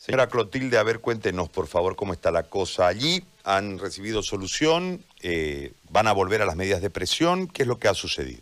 Señora 0.00 0.28
Clotilde, 0.28 0.78
a 0.78 0.82
ver, 0.82 1.00
cuéntenos 1.00 1.50
por 1.50 1.66
favor 1.66 1.94
cómo 1.94 2.14
está 2.14 2.30
la 2.30 2.44
cosa 2.44 2.86
allí. 2.86 3.22
¿Han 3.44 3.78
recibido 3.78 4.22
solución? 4.22 5.04
Eh, 5.22 5.72
¿Van 5.90 6.06
a 6.06 6.12
volver 6.12 6.40
a 6.40 6.46
las 6.46 6.56
medidas 6.56 6.80
de 6.80 6.88
presión? 6.88 7.48
¿Qué 7.48 7.64
es 7.64 7.68
lo 7.68 7.78
que 7.78 7.86
ha 7.86 7.92
sucedido? 7.92 8.40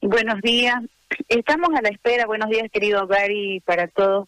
Buenos 0.00 0.40
días. 0.40 0.76
Estamos 1.28 1.68
a 1.76 1.82
la 1.82 1.90
espera. 1.90 2.24
Buenos 2.24 2.48
días, 2.48 2.70
querido 2.72 3.06
Gary, 3.06 3.60
para 3.60 3.88
todos 3.88 4.26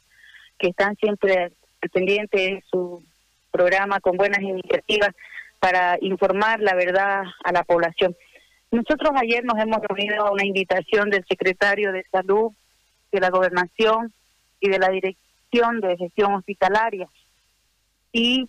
que 0.59 0.69
están 0.69 0.95
siempre 0.97 1.53
pendientes 1.91 2.39
de 2.39 2.65
su 2.71 3.03
programa 3.51 3.99
con 4.01 4.19
buenas 4.19 4.43
iniciativas 4.43 5.15
para 5.59 5.97
informar 6.03 6.61
la 6.61 6.75
verdad 6.75 7.23
a 7.43 7.51
la 7.51 7.65
población. 7.65 8.15
Nosotros 8.71 9.11
ayer 9.17 9.43
nos 9.43 9.59
hemos 9.59 9.79
reunido 9.81 10.27
a 10.27 10.33
una 10.33 10.45
invitación 10.45 11.09
del 11.09 11.25
secretario 11.27 11.93
de 11.93 12.05
Salud, 12.13 12.53
de 13.11 13.21
la 13.21 13.31
Gobernación 13.31 14.13
y 14.61 14.69
de 14.69 14.79
la 14.79 14.91
Dirección 14.91 15.30
de 15.51 15.97
gestión 15.97 16.35
hospitalaria. 16.35 17.09
Y 18.13 18.49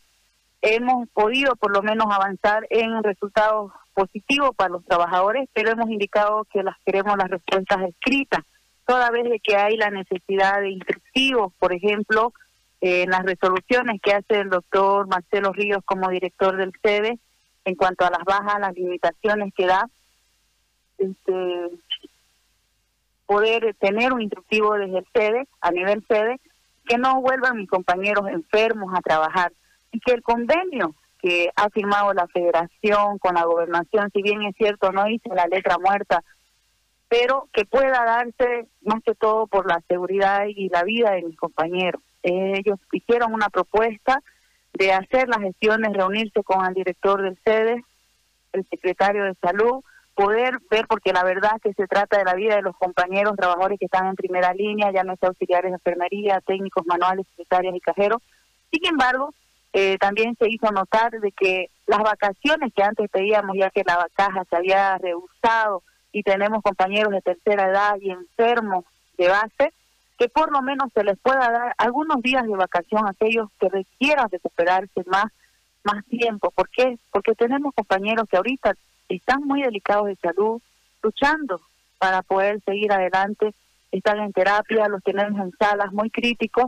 hemos 0.62 1.10
podido 1.10 1.56
por 1.56 1.72
lo 1.72 1.82
menos 1.82 2.08
avanzar 2.12 2.68
en 2.70 3.02
resultados 3.04 3.72
positivos 3.94 4.52
para 4.56 4.70
los 4.70 4.86
trabajadores, 4.86 5.50
pero 5.54 5.72
hemos 5.72 5.90
indicado 5.90 6.46
que 6.46 6.64
las 6.64 6.78
queremos 6.86 7.18
las 7.18 7.30
respuestas 7.30 7.90
escritas, 7.90 8.42
toda 8.86 9.10
vez 9.10 9.24
de 9.30 9.40
que 9.40 9.56
hay 9.56 9.78
la 9.78 9.90
necesidad 9.90 10.62
de 10.62 10.72
instructivos, 10.72 11.54
por 11.60 11.74
ejemplo, 11.74 12.34
en 12.82 13.10
las 13.10 13.24
resoluciones 13.24 14.00
que 14.02 14.14
hace 14.14 14.40
el 14.40 14.50
doctor 14.50 15.08
Marcelo 15.08 15.54
Ríos 15.54 15.84
como 15.86 16.10
director 16.10 16.56
del 16.58 16.72
CEDE 16.82 17.20
en 17.66 17.76
cuanto 17.76 18.06
a 18.06 18.12
las 18.12 18.24
bajas, 18.24 18.60
las 18.60 18.74
limitaciones 18.74 19.54
que 19.56 19.68
da, 19.68 19.88
este, 20.98 21.70
poder 23.26 23.76
tener 23.80 24.14
un 24.14 24.22
instructivo 24.22 24.74
desde 24.74 25.00
el 25.00 25.08
CEDE, 25.14 25.48
a 25.62 25.72
nivel 25.72 26.04
CEDE, 26.08 26.40
que 26.92 26.98
no 26.98 27.22
vuelvan 27.22 27.56
mis 27.56 27.70
compañeros 27.70 28.28
enfermos 28.28 28.94
a 28.94 29.00
trabajar 29.02 29.54
y 29.94 30.00
que 30.02 30.12
el 30.12 30.22
convenio 30.22 30.94
que 31.22 31.50
ha 31.56 31.70
firmado 31.70 32.14
la 32.14 32.28
federación 32.28 33.18
con 33.18 33.36
la 33.36 33.46
gobernación, 33.46 34.10
si 34.12 34.22
bien 34.22 34.42
es 34.42 34.58
cierto, 34.58 34.92
no 34.92 35.08
hice 35.08 35.30
la 35.30 35.46
letra 35.46 35.78
muerta, 35.78 36.22
pero 37.08 37.48
que 37.54 37.64
pueda 37.64 38.04
darse 38.04 38.68
más 38.82 39.02
que 39.04 39.16
todo 39.16 39.48
por 39.48 39.68
la 39.68 39.82
seguridad 39.88 40.48
y 40.48 40.68
la 40.68 40.84
vida 40.84 41.12
de 41.12 41.22
mis 41.22 41.38
compañeros. 41.38 42.02
Ellos 42.24 42.78
hicieron 42.92 43.34
una 43.34 43.48
propuesta 43.48 44.22
de 44.74 44.92
hacer 44.92 45.30
las 45.30 45.40
gestiones, 45.40 45.94
reunirse 45.94 46.44
con 46.44 46.66
el 46.66 46.74
director 46.74 47.22
del 47.22 47.40
SEDE, 47.46 47.86
el 48.52 48.68
secretario 48.70 49.24
de 49.24 49.36
salud, 49.36 49.82
poder 50.16 50.60
ver, 50.70 50.88
porque 50.88 51.14
la 51.14 51.24
verdad 51.24 51.60
que 51.62 51.74
se 51.74 51.88
trata 51.88 52.18
de 52.18 52.26
la 52.26 52.36
vida 52.36 52.56
de 52.56 52.62
los 52.62 52.76
compañeros 52.78 53.36
trabajadores 53.36 53.80
que 53.80 53.86
están 53.86 54.08
en 54.08 54.16
primera 54.16 54.54
línea, 54.54 54.92
ya 54.92 55.04
no 55.04 55.14
es 55.14 55.24
auxiliares 55.24 55.72
de 55.72 55.76
enfermería, 55.76 56.42
técnicos 56.42 56.86
manuales, 56.86 57.26
secretarias 57.30 57.76
y 57.76 57.80
cajeros. 57.80 58.22
Sin 58.72 58.86
embargo, 58.86 59.34
eh, 59.74 59.98
también 60.00 60.36
se 60.38 60.50
hizo 60.50 60.72
notar 60.72 61.12
de 61.12 61.32
que 61.32 61.70
las 61.88 62.00
vacaciones 62.00 62.74
que 62.74 62.84
antes 62.84 63.10
pedíamos, 63.10 63.56
ya 63.58 63.70
que 63.70 63.84
la 63.86 64.08
caja 64.14 64.44
se 64.50 64.56
había 64.56 64.98
rehusado 64.98 65.84
y 66.12 66.24
tenemos 66.24 66.62
compañeros 66.62 67.14
de 67.14 67.22
tercera 67.22 67.70
edad 67.70 67.96
y 68.00 68.12
enfermos 68.12 68.86
de 69.18 69.30
base, 69.30 69.74
que 70.18 70.30
por 70.30 70.52
lo 70.52 70.62
menos 70.62 70.90
se 70.94 71.04
les 71.04 71.18
pueda 71.20 71.50
dar 71.52 71.74
algunos 71.78 72.22
días 72.22 72.44
de 72.44 72.56
vacación 72.56 73.08
a 73.08 73.12
aquellos 73.12 73.50
que 73.60 73.70
requieran 73.70 74.30
recuperarse 74.30 75.04
más 75.08 75.26
más 75.84 76.06
tiempo. 76.06 76.52
¿Por 76.52 76.70
qué? 76.70 76.98
Porque 77.12 77.34
tenemos 77.34 77.74
compañeros 77.74 78.28
que 78.30 78.38
ahorita 78.38 78.74
están 79.16 79.44
muy 79.44 79.62
delicados 79.62 80.08
de 80.08 80.16
salud, 80.16 80.62
luchando 81.02 81.62
para 81.98 82.22
poder 82.22 82.62
seguir 82.64 82.92
adelante, 82.92 83.54
están 83.92 84.20
en 84.20 84.34
terapia, 84.34 84.88
los 84.88 85.04
tenemos 85.04 85.40
en 85.40 85.52
salas 85.58 85.92
muy 85.92 86.10
críticos. 86.10 86.66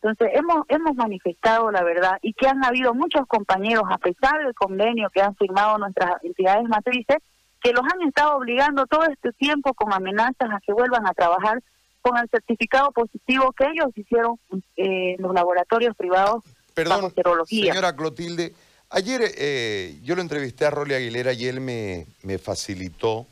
Entonces, 0.00 0.30
hemos, 0.34 0.64
hemos 0.68 0.94
manifestado 0.94 1.70
la 1.70 1.82
verdad 1.82 2.18
y 2.22 2.32
que 2.32 2.48
han 2.48 2.64
habido 2.64 2.94
muchos 2.94 3.26
compañeros, 3.26 3.84
a 3.90 3.98
pesar 3.98 4.44
del 4.44 4.54
convenio 4.54 5.10
que 5.10 5.20
han 5.20 5.34
firmado 5.36 5.78
nuestras 5.78 6.22
entidades 6.22 6.68
matrices, 6.68 7.18
que 7.60 7.72
los 7.72 7.82
han 7.82 8.06
estado 8.06 8.36
obligando 8.36 8.86
todo 8.86 9.04
este 9.04 9.32
tiempo 9.32 9.74
con 9.74 9.92
amenazas 9.92 10.50
a 10.50 10.60
que 10.64 10.72
vuelvan 10.72 11.06
a 11.06 11.14
trabajar 11.14 11.60
con 12.00 12.16
el 12.16 12.28
certificado 12.30 12.92
positivo 12.92 13.52
que 13.52 13.64
ellos 13.64 13.88
hicieron 13.96 14.38
eh, 14.76 15.16
en 15.16 15.22
los 15.22 15.34
laboratorios 15.34 15.96
privados 15.96 16.44
Perdón, 16.78 17.12
señora 17.46 17.92
Clotilde, 17.96 18.54
Ayer 18.90 19.34
eh, 19.36 19.98
yo 20.02 20.16
lo 20.16 20.22
entrevisté 20.22 20.64
a 20.64 20.70
Rolly 20.70 20.94
Aguilera 20.94 21.34
y 21.34 21.46
él 21.46 21.60
me, 21.60 22.06
me 22.22 22.38
facilitó 22.38 23.26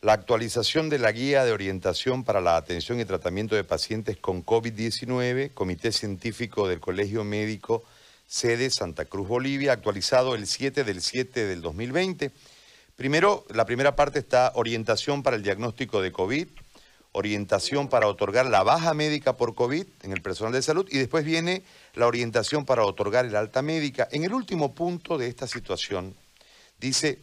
la 0.00 0.12
actualización 0.12 0.88
de 0.88 0.98
la 0.98 1.10
guía 1.10 1.44
de 1.44 1.50
orientación 1.50 2.22
para 2.22 2.40
la 2.40 2.56
atención 2.56 3.00
y 3.00 3.04
tratamiento 3.04 3.56
de 3.56 3.64
pacientes 3.64 4.16
con 4.16 4.44
COVID-19, 4.44 5.54
Comité 5.54 5.90
Científico 5.90 6.68
del 6.68 6.78
Colegio 6.78 7.24
Médico, 7.24 7.82
sede 8.28 8.70
Santa 8.70 9.04
Cruz, 9.04 9.26
Bolivia, 9.26 9.72
actualizado 9.72 10.36
el 10.36 10.46
7 10.46 10.84
del 10.84 11.02
7 11.02 11.46
del 11.46 11.62
2020. 11.62 12.30
Primero, 12.94 13.44
la 13.52 13.66
primera 13.66 13.96
parte 13.96 14.20
está 14.20 14.52
orientación 14.54 15.24
para 15.24 15.34
el 15.34 15.42
diagnóstico 15.42 16.00
de 16.00 16.12
COVID, 16.12 16.46
orientación 17.12 17.88
para 17.88 18.08
otorgar 18.08 18.46
la 18.46 18.62
baja 18.62 18.94
médica 18.94 19.36
por 19.36 19.54
COVID 19.54 19.86
en 20.02 20.12
el 20.12 20.22
personal 20.22 20.52
de 20.52 20.62
salud 20.62 20.88
y 20.90 20.98
después 20.98 21.24
viene 21.24 21.62
la 21.94 22.06
orientación 22.06 22.64
para 22.64 22.84
otorgar 22.84 23.26
el 23.26 23.36
alta 23.36 23.62
médica. 23.62 24.08
En 24.10 24.24
el 24.24 24.32
último 24.32 24.74
punto 24.74 25.18
de 25.18 25.28
esta 25.28 25.46
situación 25.46 26.14
dice, 26.80 27.18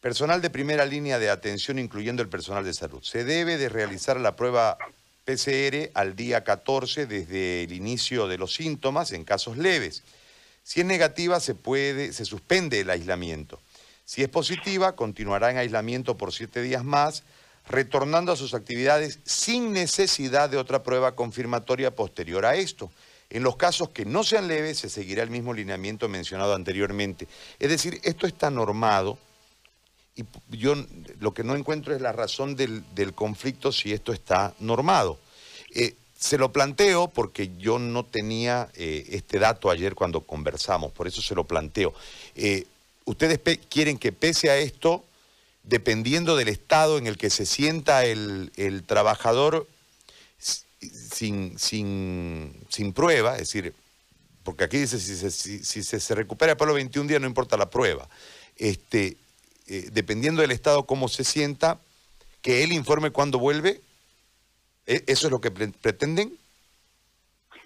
personal 0.00 0.40
de 0.40 0.50
primera 0.50 0.86
línea 0.86 1.18
de 1.18 1.28
atención 1.28 1.78
incluyendo 1.78 2.22
el 2.22 2.28
personal 2.28 2.64
de 2.64 2.72
salud, 2.72 3.02
se 3.02 3.24
debe 3.24 3.58
de 3.58 3.68
realizar 3.68 4.20
la 4.20 4.36
prueba 4.36 4.78
PCR 5.24 5.90
al 5.94 6.14
día 6.14 6.44
14 6.44 7.06
desde 7.06 7.64
el 7.64 7.72
inicio 7.72 8.28
de 8.28 8.38
los 8.38 8.54
síntomas 8.54 9.10
en 9.10 9.24
casos 9.24 9.56
leves. 9.56 10.04
Si 10.62 10.80
es 10.80 10.86
negativa 10.86 11.40
se 11.40 11.56
puede 11.56 12.12
se 12.12 12.24
suspende 12.24 12.80
el 12.80 12.90
aislamiento. 12.90 13.60
Si 14.04 14.22
es 14.22 14.28
positiva 14.28 14.94
continuará 14.94 15.50
en 15.50 15.58
aislamiento 15.58 16.16
por 16.16 16.32
siete 16.32 16.62
días 16.62 16.84
más 16.84 17.24
retornando 17.68 18.32
a 18.32 18.36
sus 18.36 18.54
actividades 18.54 19.20
sin 19.24 19.72
necesidad 19.72 20.50
de 20.50 20.56
otra 20.56 20.82
prueba 20.82 21.14
confirmatoria 21.14 21.94
posterior 21.94 22.46
a 22.46 22.56
esto. 22.56 22.90
En 23.28 23.42
los 23.42 23.56
casos 23.56 23.90
que 23.90 24.04
no 24.04 24.22
sean 24.22 24.46
leves, 24.46 24.78
se 24.78 24.88
seguirá 24.88 25.22
el 25.22 25.30
mismo 25.30 25.52
lineamiento 25.52 26.08
mencionado 26.08 26.54
anteriormente. 26.54 27.26
Es 27.58 27.68
decir, 27.68 28.00
esto 28.04 28.26
está 28.26 28.50
normado 28.50 29.18
y 30.14 30.24
yo 30.56 30.74
lo 31.20 31.34
que 31.34 31.44
no 31.44 31.56
encuentro 31.56 31.94
es 31.94 32.00
la 32.00 32.12
razón 32.12 32.56
del, 32.56 32.84
conflicto 33.14 33.72
si 33.72 33.92
esto 33.92 34.12
está 34.12 34.54
normado. 34.60 35.18
Eh, 35.74 35.94
se 36.18 36.38
lo 36.38 36.52
planteo 36.52 37.08
porque 37.08 37.50
yo 37.58 37.78
no 37.78 38.04
tenía 38.04 38.70
eh, 38.74 39.04
este 39.10 39.38
dato 39.38 39.70
ayer 39.70 39.94
cuando 39.94 40.22
conversamos, 40.22 40.92
por 40.92 41.06
eso 41.06 41.20
se 41.20 41.34
lo 41.34 41.44
planteo. 41.44 41.92
Eh, 42.34 42.64
¿Ustedes 43.04 43.40
quieren 43.68 43.98
que 43.98 44.12
pese 44.12 44.50
a 44.50 44.56
esto 44.56 45.04
dependiendo 45.66 46.36
del 46.36 46.48
estado 46.48 46.96
en 46.96 47.06
el 47.06 47.18
que 47.18 47.28
se 47.28 47.44
sienta 47.44 48.04
el, 48.04 48.50
trabajador 48.86 49.66
sin, 50.38 51.58
sin, 51.58 52.54
sin, 52.68 52.92
prueba, 52.92 53.34
es 53.34 53.40
decir, 53.40 53.74
porque 54.44 54.64
aquí 54.64 54.78
dice 54.78 54.98
si 54.98 55.16
se, 55.16 55.30
si, 55.30 55.82
se, 55.82 56.14
recupera 56.14 56.56
por 56.56 56.68
los 56.68 56.76
21 56.76 57.08
días 57.08 57.20
no 57.20 57.26
importa 57.26 57.56
la 57.56 57.68
prueba, 57.68 58.08
este, 58.56 59.16
eh, 59.66 59.88
dependiendo 59.92 60.40
del 60.40 60.52
estado 60.52 60.86
cómo 60.86 61.08
se 61.08 61.24
sienta, 61.24 61.78
que 62.42 62.62
él 62.62 62.72
informe 62.72 63.10
cuándo 63.10 63.38
vuelve, 63.38 63.80
¿E-, 64.86 65.02
¿eso 65.06 65.26
es 65.26 65.30
lo 65.32 65.40
que 65.40 65.50
pretenden? 65.50 66.32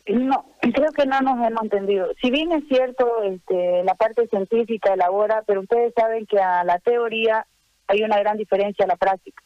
No, 0.06 0.46
creo 0.60 0.90
que 0.92 1.06
no 1.06 1.20
nos 1.20 1.46
hemos 1.46 1.62
entendido. 1.62 2.08
Si 2.20 2.30
bien 2.30 2.50
es 2.52 2.66
cierto, 2.68 3.22
este, 3.22 3.84
la 3.84 3.94
parte 3.94 4.26
científica 4.28 4.94
elabora, 4.94 5.42
pero 5.46 5.60
ustedes 5.60 5.92
saben 5.94 6.26
que 6.26 6.38
a 6.38 6.64
la 6.64 6.78
teoría 6.78 7.46
hay 7.90 8.02
una 8.04 8.18
gran 8.20 8.36
diferencia 8.36 8.84
en 8.84 8.88
la 8.88 8.96
práctica. 8.96 9.42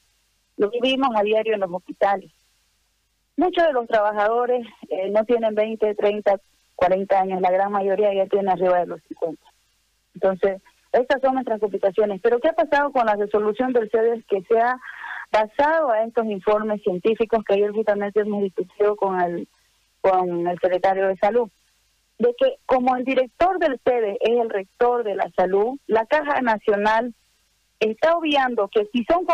Lo 0.59 0.71
vivimos 0.71 1.09
a 1.16 1.22
diario 1.22 1.55
en 1.55 1.60
los 1.60 1.71
hospitales. 1.72 2.31
Muchos 3.37 3.65
de 3.65 3.72
los 3.72 3.87
trabajadores 3.87 4.66
eh, 4.91 5.09
no 5.10 5.25
tienen 5.25 5.55
20, 5.55 5.94
30, 5.94 6.41
40 6.77 7.21
años, 7.21 7.41
la 7.41 7.51
gran 7.51 7.72
mayoría 7.72 8.13
ya 8.13 8.27
tiene 8.27 8.53
arriba 8.53 8.80
de 8.80 8.86
los 8.86 9.01
50. 9.09 9.42
Entonces, 10.15 10.63
estas 10.92 11.22
son 11.22 11.34
nuestras 11.34 11.59
complicaciones. 11.59 12.21
Pero 12.22 12.39
¿qué 12.39 12.48
ha 12.48 12.53
pasado 12.53 12.92
con 12.92 13.07
la 13.07 13.16
resolución 13.16 13.72
del 13.72 13.91
CEDES 13.91 14.24
que 14.27 14.42
se 14.42 14.60
ha 14.60 14.78
basado 15.33 15.91
a 15.91 16.04
estos 16.04 16.27
informes 16.27 16.83
científicos 16.83 17.42
que 17.45 17.54
ayer 17.54 17.72
justamente 17.72 18.21
hemos 18.21 18.42
discutido 18.42 18.95
con 18.95 19.21
el, 19.21 19.48
con 20.03 20.47
el 20.47 20.59
secretario 20.60 21.09
de 21.09 21.16
Salud? 21.16 21.48
De 22.19 22.33
que 22.39 22.59
como 22.66 22.95
el 22.95 23.04
director 23.04 23.59
del 23.59 23.80
CEDES 23.83 24.19
es 24.21 24.39
el 24.39 24.51
rector 24.51 25.03
de 25.03 25.16
la 25.16 25.30
salud, 25.34 25.78
la 25.86 26.04
Caja 26.04 26.42
Nacional 26.42 27.15
está 27.80 28.16
obviando 28.16 28.68
que 28.68 28.88
si 28.92 29.04
son 29.04 29.26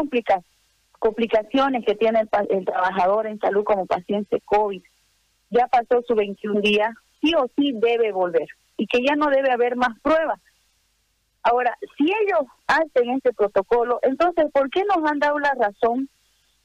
complicaciones 0.98 1.84
que 1.84 1.94
tiene 1.94 2.20
el, 2.48 2.64
trabajador 2.64 3.26
en 3.26 3.38
salud 3.38 3.64
como 3.64 3.86
paciente 3.86 4.40
COVID, 4.44 4.82
ya 5.50 5.66
pasó 5.66 6.02
su 6.06 6.14
21 6.14 6.60
días, 6.60 6.90
sí 7.20 7.32
o 7.34 7.46
sí 7.56 7.72
debe 7.74 8.12
volver 8.12 8.48
y 8.76 8.86
que 8.86 9.02
ya 9.06 9.14
no 9.14 9.26
debe 9.26 9.50
haber 9.52 9.76
más 9.76 9.98
pruebas. 10.00 10.40
Ahora, 11.42 11.76
si 11.96 12.04
ellos 12.04 12.48
hacen 12.66 13.10
este 13.10 13.32
protocolo, 13.32 13.98
entonces, 14.02 14.46
¿por 14.52 14.70
qué 14.70 14.82
nos 14.84 15.10
han 15.10 15.18
dado 15.18 15.38
la 15.38 15.54
razón 15.54 16.08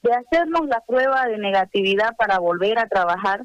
de 0.02 0.12
hacernos 0.12 0.66
la 0.66 0.82
prueba 0.86 1.26
de 1.26 1.38
negatividad 1.38 2.14
para 2.16 2.38
volver 2.38 2.78
a 2.78 2.86
trabajar 2.86 3.44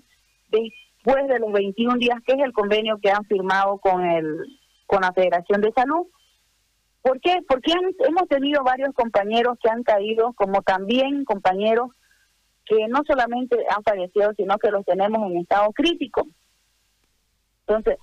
después 0.50 1.28
de 1.28 1.40
los 1.40 1.52
21 1.52 1.98
días, 1.98 2.20
que 2.26 2.34
es 2.34 2.40
el 2.40 2.54
convenio 2.54 3.00
que 3.02 3.12
han 3.12 3.26
firmado 3.26 3.78
con 3.80 4.06
el 4.06 4.60
con 4.86 5.02
la 5.02 5.14
Federación 5.14 5.62
de 5.62 5.72
Salud. 5.72 6.06
¿Por 7.02 7.20
qué? 7.20 7.40
Porque 7.48 7.74
hemos 8.00 8.28
tenido 8.28 8.64
varios 8.64 8.94
compañeros 8.94 9.58
que 9.62 9.70
han 9.70 9.84
caído, 9.84 10.34
como 10.34 10.62
también 10.62 11.26
compañeros 11.26 11.90
que 12.66 12.88
no 12.88 13.02
solamente 13.06 13.58
han 13.70 13.84
fallecido, 13.84 14.34
sino 14.38 14.58
que 14.58 14.72
los 14.72 14.86
tenemos 14.86 15.30
en 15.30 15.38
estado 15.38 15.72
crítico. 15.74 16.28
Entonces, 17.68 17.98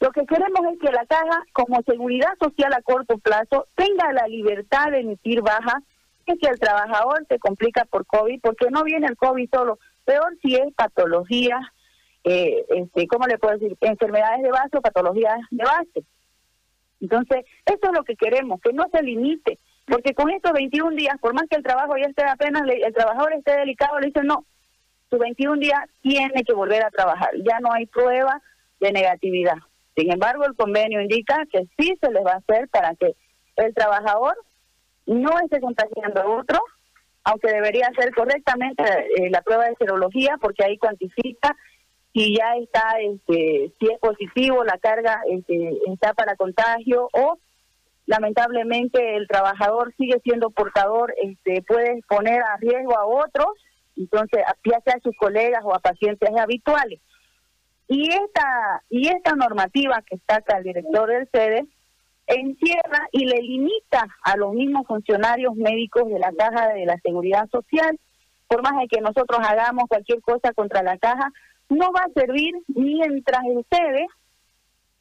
lo 0.00 0.10
que 0.10 0.26
queremos 0.26 0.60
es 0.72 0.78
que 0.78 0.92
la 0.92 1.06
caja, 1.06 1.42
como 1.52 1.82
seguridad 1.82 2.32
social 2.40 2.72
a 2.72 2.82
corto 2.82 3.18
plazo, 3.18 3.66
tenga 3.74 4.12
la 4.12 4.26
libertad 4.28 4.90
de 4.90 5.00
emitir 5.00 5.42
bajas, 5.42 5.82
que 6.24 6.34
si 6.36 6.46
el 6.46 6.58
trabajador 6.58 7.24
se 7.28 7.38
complica 7.38 7.84
por 7.84 8.06
COVID, 8.06 8.40
porque 8.40 8.66
no 8.70 8.84
viene 8.84 9.06
el 9.06 9.16
COVID 9.16 9.48
solo, 9.52 9.78
peor 10.04 10.36
si 10.42 10.54
es 10.54 10.72
patologías, 10.74 11.62
eh, 12.24 12.64
este, 12.68 13.06
¿cómo 13.06 13.26
le 13.26 13.38
puedo 13.38 13.56
decir? 13.56 13.76
Enfermedades 13.80 14.42
de 14.42 14.50
base 14.50 14.76
o 14.76 14.82
patologías 14.82 15.38
de 15.50 15.64
base. 15.64 16.04
Entonces, 17.00 17.44
eso 17.64 17.80
es 17.82 17.92
lo 17.92 18.04
que 18.04 18.16
queremos, 18.16 18.60
que 18.60 18.72
no 18.72 18.86
se 18.90 19.02
limite, 19.02 19.58
porque 19.86 20.14
con 20.14 20.30
estos 20.30 20.52
21 20.52 20.96
días, 20.96 21.16
por 21.20 21.34
más 21.34 21.44
que 21.48 21.56
el 21.56 21.62
trabajo 21.62 21.96
ya 21.96 22.08
esté 22.08 22.24
apenas, 22.24 22.62
el 22.66 22.94
trabajador 22.94 23.34
esté 23.34 23.56
delicado, 23.56 24.00
le 24.00 24.08
dicen, 24.08 24.26
no, 24.26 24.44
su 25.10 25.18
21 25.18 25.60
días 25.60 25.80
tiene 26.02 26.42
que 26.44 26.52
volver 26.52 26.84
a 26.84 26.90
trabajar, 26.90 27.30
ya 27.44 27.60
no 27.60 27.72
hay 27.72 27.86
prueba 27.86 28.40
de 28.80 28.92
negatividad. 28.92 29.56
Sin 29.96 30.12
embargo, 30.12 30.44
el 30.44 30.54
convenio 30.54 31.00
indica 31.00 31.44
que 31.50 31.66
sí 31.78 31.96
se 32.00 32.10
les 32.10 32.24
va 32.24 32.32
a 32.32 32.36
hacer 32.36 32.68
para 32.68 32.94
que 32.96 33.14
el 33.56 33.74
trabajador 33.74 34.36
no 35.06 35.38
esté 35.40 35.60
contagiando 35.60 36.20
a 36.20 36.26
otro, 36.26 36.60
aunque 37.24 37.48
debería 37.48 37.88
hacer 37.88 38.14
correctamente 38.14 38.82
eh, 38.84 39.30
la 39.30 39.42
prueba 39.42 39.64
de 39.64 39.76
serología, 39.76 40.36
porque 40.40 40.64
ahí 40.64 40.76
cuantifica 40.78 41.56
si 42.16 42.34
ya 42.34 42.56
está, 42.56 42.98
este, 42.98 43.74
si 43.78 43.92
es 43.92 43.98
positivo, 44.00 44.64
la 44.64 44.78
carga 44.78 45.20
este, 45.28 45.78
está 45.86 46.14
para 46.14 46.34
contagio 46.34 47.10
o 47.12 47.36
lamentablemente 48.06 49.16
el 49.16 49.28
trabajador 49.28 49.92
sigue 49.98 50.18
siendo 50.24 50.48
portador, 50.48 51.12
este, 51.22 51.60
puede 51.60 52.00
poner 52.08 52.40
a 52.40 52.56
riesgo 52.56 52.96
a 52.96 53.04
otros, 53.04 53.48
entonces 53.98 54.42
ya 54.64 54.80
sea 54.80 54.94
a 54.94 55.00
sus 55.00 55.14
colegas 55.18 55.60
o 55.62 55.74
a 55.74 55.80
pacientes 55.80 56.30
habituales. 56.38 57.00
Y 57.86 58.08
esta, 58.08 58.82
y 58.88 59.08
esta 59.08 59.34
normativa 59.34 60.02
que 60.06 60.18
acá 60.26 60.56
el 60.56 60.64
director 60.64 61.10
del 61.10 61.28
sede 61.30 61.66
encierra 62.28 63.08
y 63.12 63.26
le 63.26 63.42
limita 63.42 64.08
a 64.22 64.36
los 64.38 64.54
mismos 64.54 64.86
funcionarios 64.86 65.54
médicos 65.54 66.08
de 66.08 66.18
la 66.18 66.32
Caja 66.32 66.68
de 66.68 66.86
la 66.86 66.96
Seguridad 67.02 67.46
Social, 67.50 68.00
por 68.48 68.62
más 68.62 68.80
de 68.80 68.88
que 68.88 69.02
nosotros 69.02 69.38
hagamos 69.42 69.84
cualquier 69.86 70.22
cosa 70.22 70.54
contra 70.54 70.82
la 70.82 70.96
caja, 70.96 71.30
no 71.68 71.92
va 71.92 72.02
a 72.02 72.20
servir 72.20 72.54
mientras 72.68 73.42
ustedes 73.54 74.06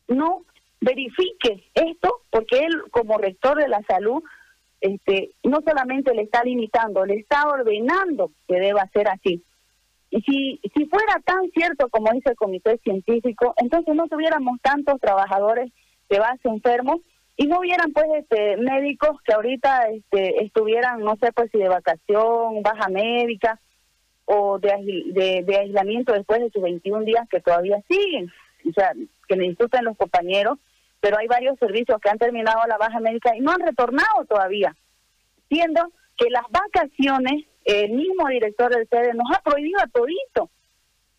no 0.08 0.44
verifique 0.82 1.64
esto, 1.74 2.22
porque 2.30 2.60
él 2.60 2.84
como 2.92 3.18
rector 3.18 3.58
de 3.58 3.68
la 3.68 3.82
salud, 3.88 4.24
este, 4.82 5.32
no 5.44 5.62
solamente 5.66 6.14
le 6.14 6.24
está 6.24 6.44
limitando, 6.44 7.06
le 7.06 7.16
está 7.16 7.48
ordenando 7.48 8.32
que 8.48 8.60
deba 8.60 8.88
ser 8.94 9.10
así. 9.10 9.44
Y 10.12 10.22
si, 10.22 10.62
si 10.74 10.86
fuera 10.86 11.20
tan 11.26 11.50
cierto 11.52 11.90
como 11.90 12.12
dice 12.14 12.30
el 12.30 12.36
comité 12.36 12.78
científico, 12.84 13.54
entonces 13.58 13.96
no 13.96 14.08
tuviéramos 14.08 14.60
tantos 14.62 15.00
trabajadores 15.02 15.72
de 16.10 16.20
base 16.20 16.48
enfermos 16.48 17.02
y 17.38 17.48
no 17.48 17.60
hubieran 17.60 17.92
pues 17.92 18.06
este 18.18 18.58
médicos 18.58 19.20
que 19.26 19.34
ahorita 19.34 19.90
este 19.90 20.46
estuvieran 20.46 21.02
no 21.02 21.16
sé 21.22 21.32
pues 21.34 21.50
si 21.52 21.58
de 21.58 21.68
vacación 21.68 22.62
baja 22.64 22.88
médica 22.90 23.60
o 24.26 24.60
de, 24.60 25.44
de, 25.46 25.58
aislamiento 25.58 26.14
después 26.14 26.42
de 26.42 26.50
sus 26.50 26.62
21 26.62 27.06
días 27.06 27.28
que 27.30 27.42
todavía 27.42 27.82
siguen, 27.88 28.32
o 28.68 28.74
sea, 28.74 28.92
que 29.28 29.36
me 29.36 29.48
disculpen 29.48 29.86
los 29.86 29.98
compañeros, 29.98 30.58
pero 31.00 31.18
hay 31.18 31.28
varios 31.28 31.58
servicios 31.60 32.00
que 32.02 32.10
han 32.10 32.18
terminado 32.18 32.60
la 32.68 32.78
baja 32.78 33.00
médica 33.00 33.36
y 33.36 33.42
no 33.42 33.52
han 33.52 33.60
retornado 33.60 34.26
todavía, 34.28 34.76
siendo 35.48 35.92
que 36.18 36.30
las 36.30 36.44
vacaciones, 36.50 37.46
el 37.66 37.92
mismo 37.92 38.28
director 38.28 38.74
del 38.74 38.88
sede 38.88 39.14
nos 39.14 39.28
ha 39.36 39.42
prohibido 39.42 39.80
a 39.80 39.88
todito, 39.88 40.50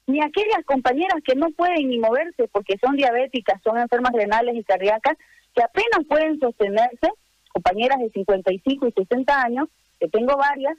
ni 0.06 0.20
aquellas 0.20 0.64
compañeras 0.64 1.22
que 1.24 1.34
no 1.34 1.50
pueden 1.50 1.88
ni 1.88 1.98
moverse 1.98 2.48
porque 2.48 2.76
son 2.78 2.96
diabéticas, 2.96 3.60
son 3.62 3.78
enfermas 3.78 4.12
renales 4.12 4.56
y 4.56 4.64
cardíacas, 4.64 5.16
que 5.54 5.62
apenas 5.62 6.06
pueden 6.08 6.38
sostenerse, 6.38 7.10
compañeras 7.52 7.98
de 7.98 8.10
55 8.10 8.86
y 8.88 8.92
60 8.92 9.42
años, 9.42 9.68
que 9.98 10.08
tengo 10.08 10.36
varias, 10.36 10.76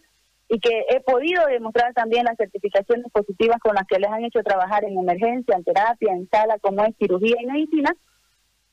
y 0.50 0.60
que 0.60 0.86
he 0.90 1.02
podido 1.02 1.46
demostrar 1.46 1.94
también 1.94 2.26
las 2.26 2.38
certificaciones 2.38 3.12
positivas 3.12 3.60
con 3.60 3.76
las 3.76 3.86
que 3.86 4.00
les 4.00 4.10
han 4.10 4.24
hecho 4.24 4.42
trabajar 4.44 4.86
en 4.86 4.98
emergencia, 4.98 5.56
en 5.56 5.64
terapia, 5.64 6.14
en 6.14 6.30
sala, 6.30 6.58
como 6.60 6.84
es 6.86 6.96
cirugía 6.98 7.36
y 7.42 7.46
medicina. 7.46 7.94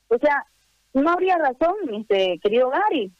O 0.07 0.17
sea, 0.17 0.45
no 0.93 1.11
habría 1.11 1.37
razón, 1.37 1.75
este 1.93 2.39
querido 2.41 2.69
Gary, 2.69 3.11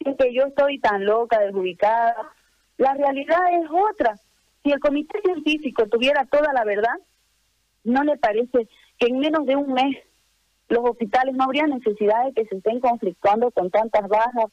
que 0.00 0.34
yo 0.34 0.44
estoy 0.46 0.80
tan 0.80 1.04
loca, 1.04 1.38
desubicada. 1.38 2.16
La 2.76 2.94
realidad 2.94 3.38
es 3.52 3.70
otra. 3.70 4.16
Si 4.64 4.72
el 4.72 4.80
comité 4.80 5.20
científico 5.22 5.86
tuviera 5.86 6.24
toda 6.26 6.52
la 6.52 6.64
verdad, 6.64 6.98
¿no 7.84 8.02
le 8.02 8.16
parece 8.16 8.68
que 8.98 9.06
en 9.06 9.18
menos 9.18 9.46
de 9.46 9.56
un 9.56 9.72
mes 9.72 9.96
los 10.68 10.84
hospitales 10.88 11.34
no 11.34 11.44
habría 11.44 11.66
necesidad 11.66 12.24
de 12.24 12.32
que 12.32 12.46
se 12.46 12.56
estén 12.56 12.80
conflictuando 12.80 13.50
con 13.50 13.70
tantas 13.70 14.08
bajas, 14.08 14.46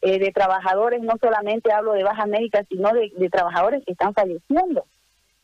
eh, 0.00 0.20
de 0.20 0.30
trabajadores, 0.30 1.02
no 1.02 1.14
solamente 1.20 1.72
hablo 1.72 1.92
de 1.92 2.04
bajas 2.04 2.28
médicas, 2.28 2.64
sino 2.68 2.92
de, 2.92 3.10
trabajadores 3.30 3.84
que 3.84 3.92
están 3.92 4.14
falleciendo. 4.14 4.86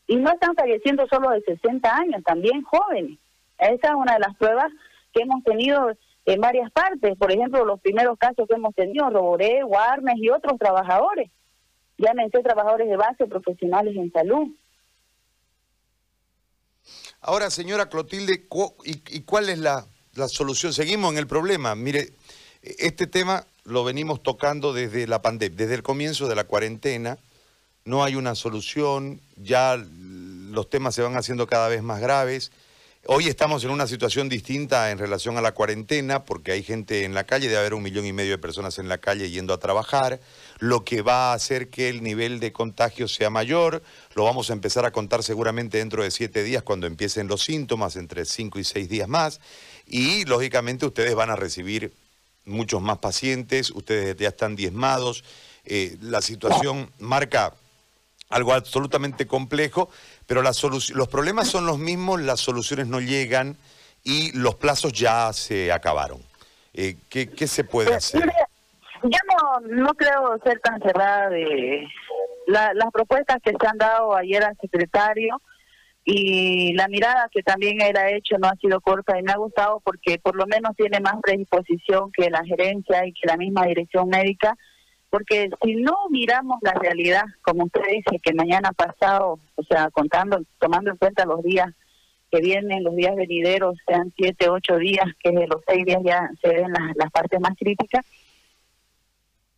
Y 0.07 0.15
no 0.15 0.31
están 0.31 0.55
falleciendo 0.55 1.05
solo 1.07 1.31
de 1.31 1.41
60 1.41 1.93
años, 1.93 2.23
también 2.23 2.61
jóvenes. 2.61 3.19
Esa 3.57 3.87
es 3.89 3.93
una 3.95 4.13
de 4.13 4.19
las 4.19 4.35
pruebas 4.37 4.71
que 5.13 5.23
hemos 5.23 5.43
tenido 5.43 5.91
en 6.25 6.39
varias 6.39 6.71
partes. 6.71 7.17
Por 7.17 7.33
ejemplo, 7.33 7.65
los 7.65 7.81
primeros 7.81 8.17
casos 8.17 8.47
que 8.47 8.55
hemos 8.55 8.73
tenido, 8.75 9.09
Roboré, 9.09 9.61
Warnes 9.65 10.15
y 10.17 10.29
otros 10.29 10.57
trabajadores. 10.57 11.29
Llámense 11.97 12.41
trabajadores 12.41 12.87
de 12.87 12.95
base, 12.95 13.25
profesionales 13.25 13.95
en 13.97 14.11
salud. 14.13 14.47
Ahora, 17.19 17.49
señora 17.49 17.89
Clotilde, 17.89 18.47
¿y, 18.85 19.21
cuál 19.21 19.49
es 19.49 19.59
la, 19.59 19.85
la 20.13 20.29
solución? 20.29 20.71
Seguimos 20.71 21.11
en 21.11 21.17
el 21.17 21.27
problema. 21.27 21.75
Mire, 21.75 22.09
este 22.61 23.07
tema 23.07 23.45
lo 23.65 23.83
venimos 23.83 24.21
tocando 24.21 24.73
desde 24.73 25.07
la 25.07 25.21
pandemia, 25.21 25.57
desde 25.57 25.73
el 25.75 25.83
comienzo 25.83 26.27
de 26.27 26.35
la 26.35 26.45
cuarentena. 26.45 27.17
No 27.83 28.03
hay 28.03 28.15
una 28.15 28.35
solución, 28.35 29.21
ya 29.35 29.75
los 29.77 30.69
temas 30.69 30.95
se 30.95 31.01
van 31.01 31.17
haciendo 31.17 31.47
cada 31.47 31.67
vez 31.67 31.83
más 31.83 31.99
graves. 31.99 32.51
Hoy 33.07 33.27
estamos 33.27 33.63
en 33.63 33.69
una 33.69 33.85
situación 33.85 34.29
distinta 34.29 34.89
en 34.89 34.97
relación 34.97 35.37
a 35.37 35.41
la 35.41 35.53
cuarentena, 35.53 36.25
porque 36.25 36.51
hay 36.51 36.63
gente 36.63 37.03
en 37.03 37.13
la 37.13 37.23
calle, 37.25 37.47
debe 37.47 37.59
haber 37.59 37.75
un 37.75 37.83
millón 37.83 38.05
y 38.05 38.13
medio 38.13 38.31
de 38.31 38.37
personas 38.39 38.79
en 38.79 38.87
la 38.89 38.97
calle 38.97 39.29
yendo 39.29 39.53
a 39.53 39.59
trabajar, 39.59 40.19
lo 40.57 40.83
que 40.83 41.03
va 41.03 41.31
a 41.31 41.33
hacer 41.35 41.69
que 41.69 41.89
el 41.89 42.01
nivel 42.01 42.39
de 42.39 42.51
contagio 42.51 43.07
sea 43.07 43.29
mayor. 43.29 43.83
Lo 44.15 44.23
vamos 44.23 44.49
a 44.49 44.53
empezar 44.53 44.85
a 44.85 44.91
contar 44.91 45.21
seguramente 45.21 45.77
dentro 45.77 46.01
de 46.01 46.09
siete 46.09 46.43
días 46.43 46.63
cuando 46.63 46.87
empiecen 46.87 47.27
los 47.27 47.43
síntomas, 47.43 47.95
entre 47.95 48.25
cinco 48.25 48.57
y 48.57 48.63
seis 48.63 48.89
días 48.89 49.07
más. 49.07 49.39
Y 49.85 50.25
lógicamente 50.25 50.87
ustedes 50.87 51.13
van 51.13 51.29
a 51.29 51.35
recibir 51.35 51.93
muchos 52.45 52.81
más 52.81 52.99
pacientes, 52.99 53.71
ustedes 53.71 54.15
ya 54.17 54.29
están 54.29 54.55
diezmados, 54.55 55.23
eh, 55.65 55.97
la 56.01 56.21
situación 56.21 56.91
marca 56.99 57.53
algo 58.29 58.53
absolutamente 58.53 59.27
complejo, 59.27 59.89
pero 60.27 60.41
la 60.41 60.51
los 60.61 61.07
problemas 61.09 61.47
son 61.47 61.65
los 61.65 61.77
mismos, 61.77 62.21
las 62.21 62.39
soluciones 62.39 62.87
no 62.87 62.99
llegan 62.99 63.57
y 64.03 64.31
los 64.37 64.55
plazos 64.55 64.93
ya 64.93 65.31
se 65.33 65.71
acabaron. 65.71 66.21
Eh, 66.73 66.97
¿qué, 67.09 67.47
se 67.47 67.63
puede 67.63 67.87
pues, 67.89 67.97
hacer? 67.97 68.31
Yo 69.03 69.19
no, 69.27 69.59
no 69.67 69.93
creo 69.93 70.37
ser 70.43 70.59
tan 70.59 70.81
cerrada 70.81 71.29
de 71.29 71.87
las 72.47 72.91
propuestas 72.91 73.37
que 73.43 73.51
se 73.51 73.67
han 73.67 73.77
dado 73.77 74.15
ayer 74.15 74.43
al 74.43 74.57
secretario 74.59 75.41
y 76.07 76.73
la 76.73 76.87
mirada 76.87 77.29
que 77.31 77.41
también 77.41 77.81
él 77.81 77.97
ha 77.97 78.11
hecho 78.11 78.37
no 78.37 78.47
ha 78.47 78.55
sido 78.57 78.79
corta 78.79 79.19
y 79.19 79.23
me 79.23 79.31
ha 79.31 79.37
gustado 79.37 79.81
porque 79.83 80.19
por 80.19 80.35
lo 80.35 80.45
menos 80.45 80.75
tiene 80.77 80.99
más 80.99 81.15
predisposición 81.19 82.11
que 82.11 82.29
la 82.29 82.43
gerencia 82.45 83.07
y 83.07 83.13
que 83.13 83.27
la 83.27 83.37
misma 83.37 83.65
dirección 83.65 84.07
médica, 84.09 84.55
porque 85.09 85.49
si 85.63 85.75
no 85.75 85.95
miramos 86.11 86.59
la 86.61 86.73
realidad, 86.73 87.23
como 87.41 87.63
usted 87.63 87.81
dice, 87.89 88.19
que 88.21 88.33
mañana 88.35 88.71
pasado, 88.71 89.39
o 89.55 89.63
sea, 89.63 89.89
contando, 89.89 90.43
tomando 90.59 90.91
en 90.91 90.97
cuenta 90.97 91.25
los 91.25 91.41
días 91.41 91.73
que 92.31 92.39
vienen, 92.39 92.83
los 92.83 92.95
días 92.95 93.15
venideros, 93.15 93.75
sean 93.87 94.13
siete, 94.15 94.47
ocho 94.47 94.77
días, 94.77 95.07
que 95.19 95.31
de 95.31 95.47
los 95.47 95.61
seis 95.67 95.85
días 95.85 96.01
ya 96.05 96.29
se 96.39 96.49
ven 96.49 96.71
las, 96.71 96.95
las 96.97 97.11
partes 97.11 97.39
más 97.39 97.57
críticas, 97.57 98.05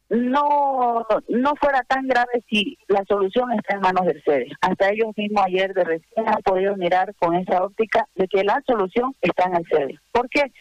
no 0.10 1.06
no 1.28 1.56
fuera 1.60 1.82
tan 1.84 2.08
grave 2.08 2.44
si 2.50 2.78
la 2.88 3.04
solución 3.06 3.52
está 3.54 3.76
en 3.76 3.82
manos 3.82 4.06
del 4.06 4.22
CEDE. 4.24 4.52
Hasta 4.62 4.90
ellos 4.90 5.10
mismos 5.18 5.44
ayer 5.46 5.74
de 5.74 5.84
recién 5.84 6.28
han 6.28 6.42
podido 6.44 6.76
mirar 6.76 7.14
con 7.16 7.36
esa 7.36 7.64
óptica 7.64 8.08
de 8.16 8.28
que 8.28 8.44
la 8.44 8.62
solución 8.66 9.16
está 9.22 9.46
en 9.46 9.56
el 9.58 9.66
CEDE. 9.68 10.00
Porque 10.12 10.52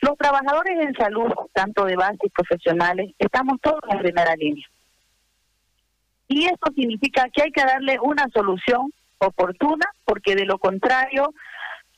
los 0.00 0.16
trabajadores 0.16 0.78
en 0.80 0.94
salud, 0.94 1.32
tanto 1.52 1.84
de 1.84 1.96
base 1.96 2.18
y 2.22 2.30
profesionales, 2.30 3.12
estamos 3.18 3.60
todos 3.60 3.80
en 3.90 3.98
primera 3.98 4.34
línea. 4.36 4.66
Y 6.28 6.46
eso 6.46 6.72
significa 6.74 7.26
que 7.32 7.42
hay 7.42 7.50
que 7.50 7.64
darle 7.64 7.98
una 8.00 8.26
solución 8.32 8.92
oportuna, 9.18 9.86
porque 10.04 10.34
de 10.34 10.46
lo 10.46 10.58
contrario 10.58 11.32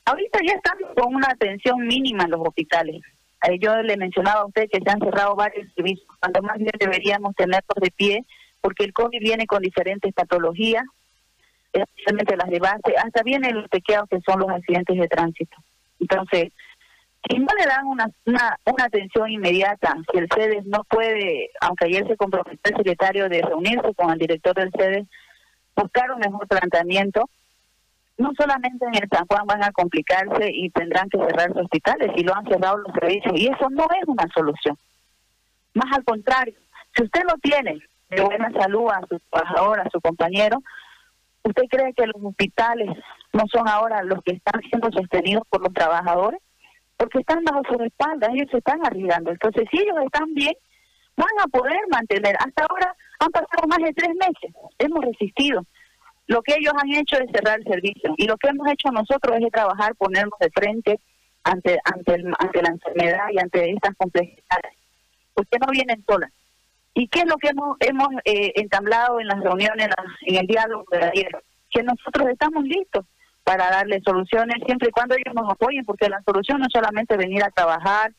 Ahorita 0.07 0.39
ya 0.47 0.53
estamos 0.53 0.95
con 0.95 1.15
una 1.15 1.27
atención 1.27 1.85
mínima 1.85 2.23
en 2.23 2.31
los 2.31 2.39
hospitales. 2.39 3.01
Eh, 3.47 3.59
yo 3.59 3.81
le 3.81 3.95
mencionaba 3.95 4.41
a 4.41 4.45
usted 4.45 4.67
que 4.69 4.81
se 4.81 4.89
han 4.89 4.99
cerrado 4.99 5.35
varios 5.35 5.71
servicios, 5.73 6.05
cuando 6.19 6.41
más 6.41 6.57
bien 6.57 6.71
deberíamos 6.77 7.33
tenerlos 7.35 7.77
de 7.81 7.91
pie, 7.91 8.25
porque 8.59 8.83
el 8.83 8.91
COVID 8.91 9.19
viene 9.21 9.45
con 9.47 9.61
diferentes 9.61 10.13
patologías, 10.13 10.83
especialmente 11.71 12.35
las 12.35 12.49
de 12.49 12.59
base, 12.59 12.97
hasta 12.97 13.23
viene 13.23 13.53
los 13.53 13.69
pequeños 13.69 14.03
que 14.09 14.19
son 14.25 14.41
los 14.41 14.49
accidentes 14.49 14.99
de 14.99 15.07
tránsito. 15.07 15.55
Entonces, 15.99 16.51
si 17.29 17.39
no 17.39 17.47
le 17.57 17.65
dan 17.65 17.85
una, 17.85 18.09
una, 18.25 18.57
una 18.65 18.83
atención 18.83 19.31
inmediata, 19.31 19.95
si 20.11 20.17
el 20.17 20.27
CEDES 20.33 20.65
no 20.65 20.83
puede, 20.83 21.49
aunque 21.61 21.85
ayer 21.85 22.05
se 22.05 22.17
comprometió 22.17 22.59
el 22.63 22.77
secretario 22.77 23.29
de 23.29 23.41
reunirse 23.41 23.93
con 23.95 24.11
el 24.11 24.19
director 24.19 24.55
del 24.55 24.71
CEDES, 24.77 25.07
buscar 25.73 26.11
un 26.11 26.19
mejor 26.19 26.47
tratamiento, 26.47 27.29
no 28.17 28.31
solamente 28.37 28.85
en 28.85 28.95
el 28.95 29.09
San 29.09 29.25
Juan 29.27 29.45
van 29.45 29.63
a 29.63 29.71
complicarse 29.71 30.49
y 30.51 30.69
tendrán 30.71 31.09
que 31.09 31.19
cerrar 31.19 31.49
los 31.49 31.65
hospitales 31.65 32.11
y 32.15 32.23
lo 32.23 32.35
han 32.35 32.45
cerrado 32.47 32.77
los 32.77 32.93
servicios 32.93 33.33
y 33.35 33.47
eso 33.47 33.69
no 33.69 33.83
es 33.83 34.07
una 34.07 34.27
solución. 34.33 34.77
Más 35.73 35.85
al 35.95 36.03
contrario, 36.03 36.55
si 36.95 37.03
usted 37.03 37.21
lo 37.23 37.37
tiene 37.37 37.79
de 38.09 38.21
buena 38.21 38.51
salud 38.51 38.89
a 38.89 39.01
su 39.07 39.19
trabajador, 39.29 39.79
a 39.79 39.89
su 39.91 40.01
compañero, 40.01 40.57
¿usted 41.43 41.63
cree 41.69 41.93
que 41.93 42.07
los 42.07 42.23
hospitales 42.23 42.89
no 43.33 43.43
son 43.51 43.67
ahora 43.67 44.01
los 44.03 44.23
que 44.23 44.33
están 44.33 44.61
siendo 44.61 44.91
sostenidos 44.91 45.43
por 45.49 45.61
los 45.61 45.73
trabajadores? 45.73 46.41
Porque 46.97 47.19
están 47.19 47.43
bajo 47.43 47.61
sus 47.69 47.81
espaldas, 47.85 48.31
ellos 48.33 48.49
se 48.49 48.57
están 48.57 48.83
arriesgando. 48.83 49.29
Entonces, 49.29 49.65
si 49.69 49.79
ellos 49.79 49.97
están 50.03 50.33
bien, 50.33 50.55
van 51.15 51.27
a 51.43 51.47
poder 51.47 51.79
mantener. 51.91 52.35
Hasta 52.39 52.65
ahora 52.67 52.95
han 53.19 53.29
pasado 53.29 53.67
más 53.67 53.77
de 53.77 53.93
tres 53.93 54.15
meses, 54.15 54.55
hemos 54.79 55.05
resistido. 55.05 55.63
Lo 56.27 56.41
que 56.41 56.55
ellos 56.59 56.73
han 56.77 56.91
hecho 56.91 57.17
es 57.17 57.31
cerrar 57.31 57.59
el 57.59 57.65
servicio 57.65 58.13
y 58.17 58.27
lo 58.27 58.37
que 58.37 58.49
hemos 58.49 58.67
hecho 58.69 58.91
nosotros 58.91 59.37
es 59.39 59.51
trabajar, 59.51 59.95
ponernos 59.95 60.37
de 60.39 60.49
frente 60.51 60.99
ante 61.43 61.79
ante, 61.85 62.13
ante 62.37 62.61
la 62.61 62.69
enfermedad 62.69 63.29
y 63.31 63.39
ante 63.39 63.71
estas 63.71 63.95
complejidades. 63.95 64.73
Ustedes 65.35 65.61
no 65.65 65.71
vienen 65.71 66.03
solas. 66.05 66.31
¿Y 66.93 67.07
qué 67.07 67.19
es 67.19 67.25
lo 67.27 67.37
que 67.37 67.49
hemos, 67.49 67.77
hemos 67.79 68.09
eh, 68.25 68.53
entablado 68.55 69.19
en 69.19 69.27
las 69.27 69.39
reuniones, 69.39 69.87
en 70.21 70.35
el 70.35 70.47
diálogo 70.47 70.83
de 70.91 71.05
ayer? 71.05 71.29
Que 71.69 71.83
nosotros 71.83 72.27
estamos 72.29 72.63
listos 72.63 73.05
para 73.43 73.69
darle 73.69 74.01
soluciones 74.01 74.57
siempre 74.65 74.89
y 74.89 74.91
cuando 74.91 75.15
ellos 75.15 75.33
nos 75.33 75.49
apoyen, 75.49 75.85
porque 75.85 76.09
la 76.09 76.21
solución 76.23 76.59
no 76.59 76.65
es 76.65 76.73
solamente 76.73 77.15
venir 77.15 77.43
a 77.43 77.51
trabajar 77.51 78.11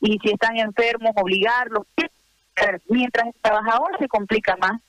y 0.00 0.18
si 0.18 0.32
están 0.32 0.58
enfermos, 0.58 1.12
obligarlos. 1.16 1.86
Mientras 2.88 3.26
el 3.28 3.40
trabajador 3.40 3.98
se 3.98 4.08
complica 4.08 4.56
más, 4.56 4.80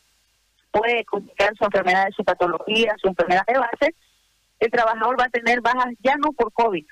puede 0.75 1.05
complicar 1.05 1.55
su 1.58 1.63
enfermedad, 1.63 2.10
su 2.15 2.24
patología, 2.25 2.94
su 3.01 3.08
enfermedad 3.08 3.46
de 3.48 3.58
base, 3.58 3.96
el 4.60 4.72
trabajador 4.72 5.20
va 5.20 5.25
a 5.25 5.29
tener 5.29 5.62
bajas 5.62 5.94
ya 6.03 6.17
no 6.17 6.34
por 6.34 6.51
COVID. 6.51 6.86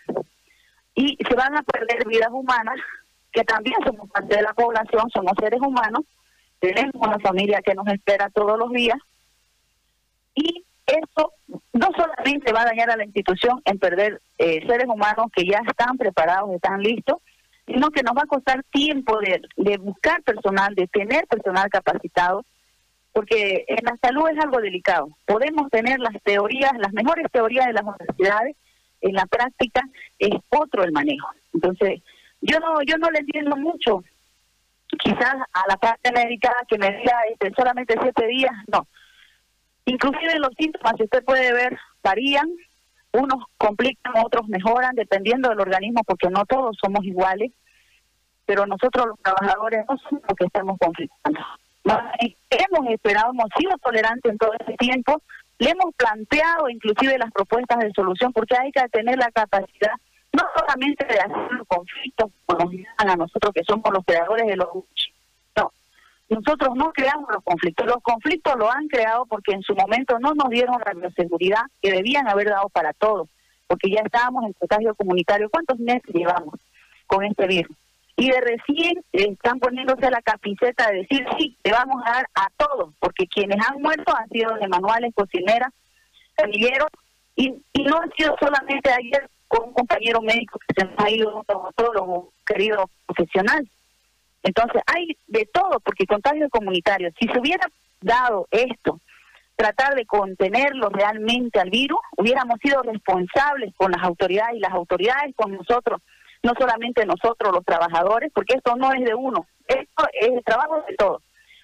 Y 0.95 1.17
se 1.17 1.35
van 1.35 1.57
a 1.57 1.63
perder 1.63 2.07
vidas 2.07 2.29
humanas, 2.31 2.79
que 3.31 3.43
también 3.43 3.75
somos 3.85 4.09
parte 4.09 4.37
de 4.37 4.41
la 4.41 4.53
población, 4.53 5.09
somos 5.13 5.33
seres 5.37 5.59
humanos, 5.59 6.03
tenemos 6.59 6.93
una 6.95 7.19
familia 7.19 7.61
que 7.61 7.75
nos 7.75 7.87
espera 7.87 8.29
todos 8.29 8.57
los 8.57 8.71
días. 8.71 8.97
Y 10.35 10.63
eso 10.85 11.33
no 11.73 11.87
solamente 11.97 12.53
va 12.53 12.61
a 12.61 12.65
dañar 12.65 12.89
a 12.89 12.97
la 12.97 13.03
institución 13.03 13.61
en 13.65 13.79
perder 13.79 14.21
eh, 14.37 14.65
seres 14.65 14.87
humanos 14.87 15.27
que 15.35 15.45
ya 15.45 15.61
están 15.67 15.97
preparados, 15.97 16.51
están 16.51 16.81
listos, 16.81 17.17
sino 17.65 17.89
que 17.89 18.03
nos 18.03 18.15
va 18.15 18.21
a 18.23 18.27
costar 18.27 18.63
tiempo 18.71 19.19
de 19.19 19.77
buscar 19.77 20.21
personal, 20.23 20.73
de 20.75 20.87
tener 20.87 21.27
personal 21.27 21.69
capacitado 21.69 22.45
porque 23.13 23.63
en 23.67 23.85
la 23.85 23.95
salud 24.01 24.27
es 24.29 24.39
algo 24.43 24.59
delicado. 24.59 25.07
Podemos 25.25 25.69
tener 25.69 25.99
las 25.99 26.21
teorías, 26.23 26.73
las 26.79 26.91
mejores 26.93 27.31
teorías 27.31 27.67
de 27.67 27.73
las 27.73 27.83
universidades, 27.83 28.57
en 29.01 29.13
la 29.13 29.25
práctica 29.27 29.81
es 30.17 30.31
otro 30.49 30.83
el 30.83 30.91
manejo. 30.91 31.29
Entonces, 31.53 32.01
yo 32.41 32.59
no 32.59 32.81
yo 32.81 32.97
no 32.97 33.11
le 33.11 33.19
entiendo 33.19 33.55
mucho 33.55 34.03
quizás 34.99 35.35
a 35.53 35.67
la 35.67 35.77
parte 35.77 36.11
médica 36.11 36.51
que 36.67 36.77
me 36.77 36.87
diga 36.97 37.15
este, 37.31 37.51
solamente 37.55 37.95
siete 38.01 38.27
días, 38.27 38.53
no. 38.67 38.87
Inclusive 39.85 40.39
los 40.39 40.53
síntomas, 40.57 40.93
si 40.97 41.03
usted 41.03 41.23
puede 41.23 41.53
ver, 41.53 41.77
varían, 42.01 42.49
unos 43.11 43.43
complican, 43.57 44.13
otros 44.23 44.47
mejoran, 44.47 44.95
dependiendo 44.95 45.49
del 45.49 45.59
organismo, 45.59 46.01
porque 46.05 46.29
no 46.29 46.45
todos 46.45 46.77
somos 46.81 47.05
iguales, 47.05 47.51
pero 48.45 48.65
nosotros 48.65 49.07
los 49.07 49.19
trabajadores 49.19 49.85
no 49.89 49.97
somos 49.97 50.23
los 50.27 50.37
que 50.37 50.45
estamos 50.45 50.77
conflictando 50.79 51.39
hemos 51.85 52.87
esperado, 52.89 53.31
hemos 53.31 53.49
sido 53.57 53.77
tolerantes 53.77 54.31
en 54.31 54.37
todo 54.37 54.51
ese 54.59 54.73
tiempo, 54.77 55.21
le 55.59 55.69
hemos 55.69 55.93
planteado 55.95 56.69
inclusive 56.69 57.17
las 57.17 57.31
propuestas 57.31 57.79
de 57.79 57.91
solución, 57.91 58.33
porque 58.33 58.55
hay 58.57 58.71
que 58.71 58.87
tener 58.89 59.17
la 59.17 59.31
capacidad 59.31 59.93
no 60.33 60.43
solamente 60.57 61.05
de 61.05 61.19
hacer 61.19 61.51
los 61.51 61.67
conflictos 61.67 62.31
a 62.97 63.15
nosotros 63.15 63.53
que 63.53 63.63
somos 63.63 63.91
los 63.93 64.03
creadores 64.03 64.47
de 64.47 64.55
los 64.55 64.67
no, 65.55 65.71
nosotros 66.29 66.75
no 66.75 66.91
creamos 66.91 67.29
los 67.31 67.43
conflictos, 67.43 67.85
los 67.85 68.01
conflictos 68.01 68.55
lo 68.57 68.71
han 68.71 68.87
creado 68.87 69.25
porque 69.27 69.53
en 69.53 69.61
su 69.61 69.75
momento 69.75 70.17
no 70.19 70.33
nos 70.33 70.49
dieron 70.49 70.77
la 70.79 71.09
seguridad 71.11 71.61
que 71.81 71.91
debían 71.91 72.27
haber 72.27 72.49
dado 72.49 72.69
para 72.69 72.93
todos, 72.93 73.29
porque 73.67 73.91
ya 73.91 74.01
estábamos 74.03 74.45
en 74.45 74.53
contagio 74.53 74.95
comunitario. 74.95 75.49
¿Cuántos 75.49 75.79
meses 75.79 76.13
llevamos 76.13 76.55
con 77.05 77.23
este 77.23 77.45
virus? 77.45 77.77
Y 78.15 78.29
de 78.29 78.41
recién 78.41 79.03
están 79.11 79.59
poniéndose 79.59 80.09
la 80.09 80.21
capiceta 80.21 80.89
de 80.89 80.97
decir 80.97 81.25
sí, 81.37 81.57
te 81.61 81.71
vamos 81.71 82.01
a 82.05 82.11
dar 82.11 82.29
a 82.35 82.47
todos, 82.57 82.93
porque 82.99 83.27
quienes 83.27 83.57
han 83.67 83.81
muerto 83.81 84.15
han 84.15 84.29
sido 84.29 84.53
de 84.55 84.67
manuales, 84.67 85.13
cocineras, 85.15 85.69
semilleros, 86.37 86.89
y, 87.35 87.53
y 87.73 87.83
no 87.83 87.99
han 87.99 88.11
sido 88.15 88.35
solamente 88.39 88.91
ayer 88.91 89.29
con 89.47 89.69
un 89.69 89.73
compañero 89.73 90.21
médico 90.21 90.59
que 90.59 90.81
se 90.81 90.85
nos 90.85 90.95
ha 91.03 91.09
ido 91.09 91.35
un 91.35 91.45
traumatólogo, 91.45 92.31
querido 92.45 92.89
profesional. 93.07 93.67
Entonces 94.43 94.81
hay 94.85 95.17
de 95.27 95.47
todo, 95.51 95.79
porque 95.79 96.05
contagio 96.05 96.49
comunitario, 96.49 97.09
si 97.19 97.27
se 97.27 97.39
hubiera 97.39 97.65
dado 98.01 98.47
esto, 98.51 98.99
tratar 99.55 99.95
de 99.95 100.05
contenerlo 100.05 100.89
realmente 100.89 101.59
al 101.59 101.69
virus, 101.69 101.99
hubiéramos 102.17 102.59
sido 102.61 102.81
responsables 102.83 103.73
con 103.75 103.91
las 103.91 104.03
autoridades 104.03 104.57
y 104.57 104.59
las 104.59 104.73
autoridades 104.73 105.33
con 105.35 105.53
nosotros 105.53 106.01
no 106.43 106.53
solamente 106.59 107.05
nosotros 107.05 107.53
los 107.53 107.65
trabajadores, 107.65 108.31
porque 108.33 108.55
esto 108.55 108.75
no 108.75 108.93
es 108.93 109.03
de 109.03 109.15
uno, 109.15 109.47
esto 109.67 110.03
es 110.13 110.29
el 110.29 110.43
trabajo 110.43 110.83
de 110.87 110.95
todos. 110.95 111.23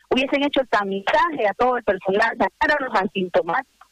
Hubiesen 0.10 0.44
hecho 0.44 0.62
el 0.62 0.70
tamizaje 0.70 1.48
a 1.48 1.54
todo 1.54 1.78
el 1.78 1.84
personal, 1.84 2.36
sacar 2.38 2.78
a 2.78 2.84
los 2.84 2.96
asintomáticos 2.96 3.88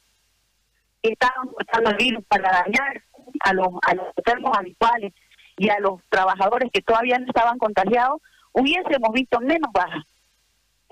que 1.03 1.11
estaban 1.11 1.49
portando 1.49 1.91
el 1.91 1.97
virus 1.97 2.25
para 2.27 2.63
dañar 2.63 3.03
a 3.41 3.53
los, 3.53 3.67
a 3.83 3.93
los 3.93 4.07
enfermos 4.15 4.57
habituales 4.57 5.13
y 5.57 5.69
a 5.69 5.79
los 5.79 6.01
trabajadores 6.09 6.71
que 6.71 6.81
todavía 6.81 7.19
no 7.19 7.25
estaban 7.27 7.59
contagiados, 7.59 8.21
hubiésemos 8.53 9.11
visto 9.13 9.39
menos 9.41 9.71
bajas 9.73 10.03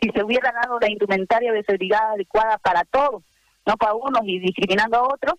si 0.02 0.10
se 0.10 0.24
hubiera 0.24 0.52
dado 0.52 0.78
la 0.80 0.92
indumentaria 0.92 1.54
de 1.54 1.64
seguridad 1.64 2.12
adecuada 2.12 2.58
para 2.58 2.84
todos, 2.84 3.24
no 3.66 3.78
para 3.78 3.94
unos 3.94 4.22
y 4.26 4.40
discriminando 4.40 4.98
a 4.98 5.04
otros, 5.04 5.36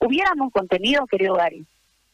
hubiéramos 0.00 0.52
contenido, 0.52 1.06
querido 1.06 1.34
Gary 1.34 1.64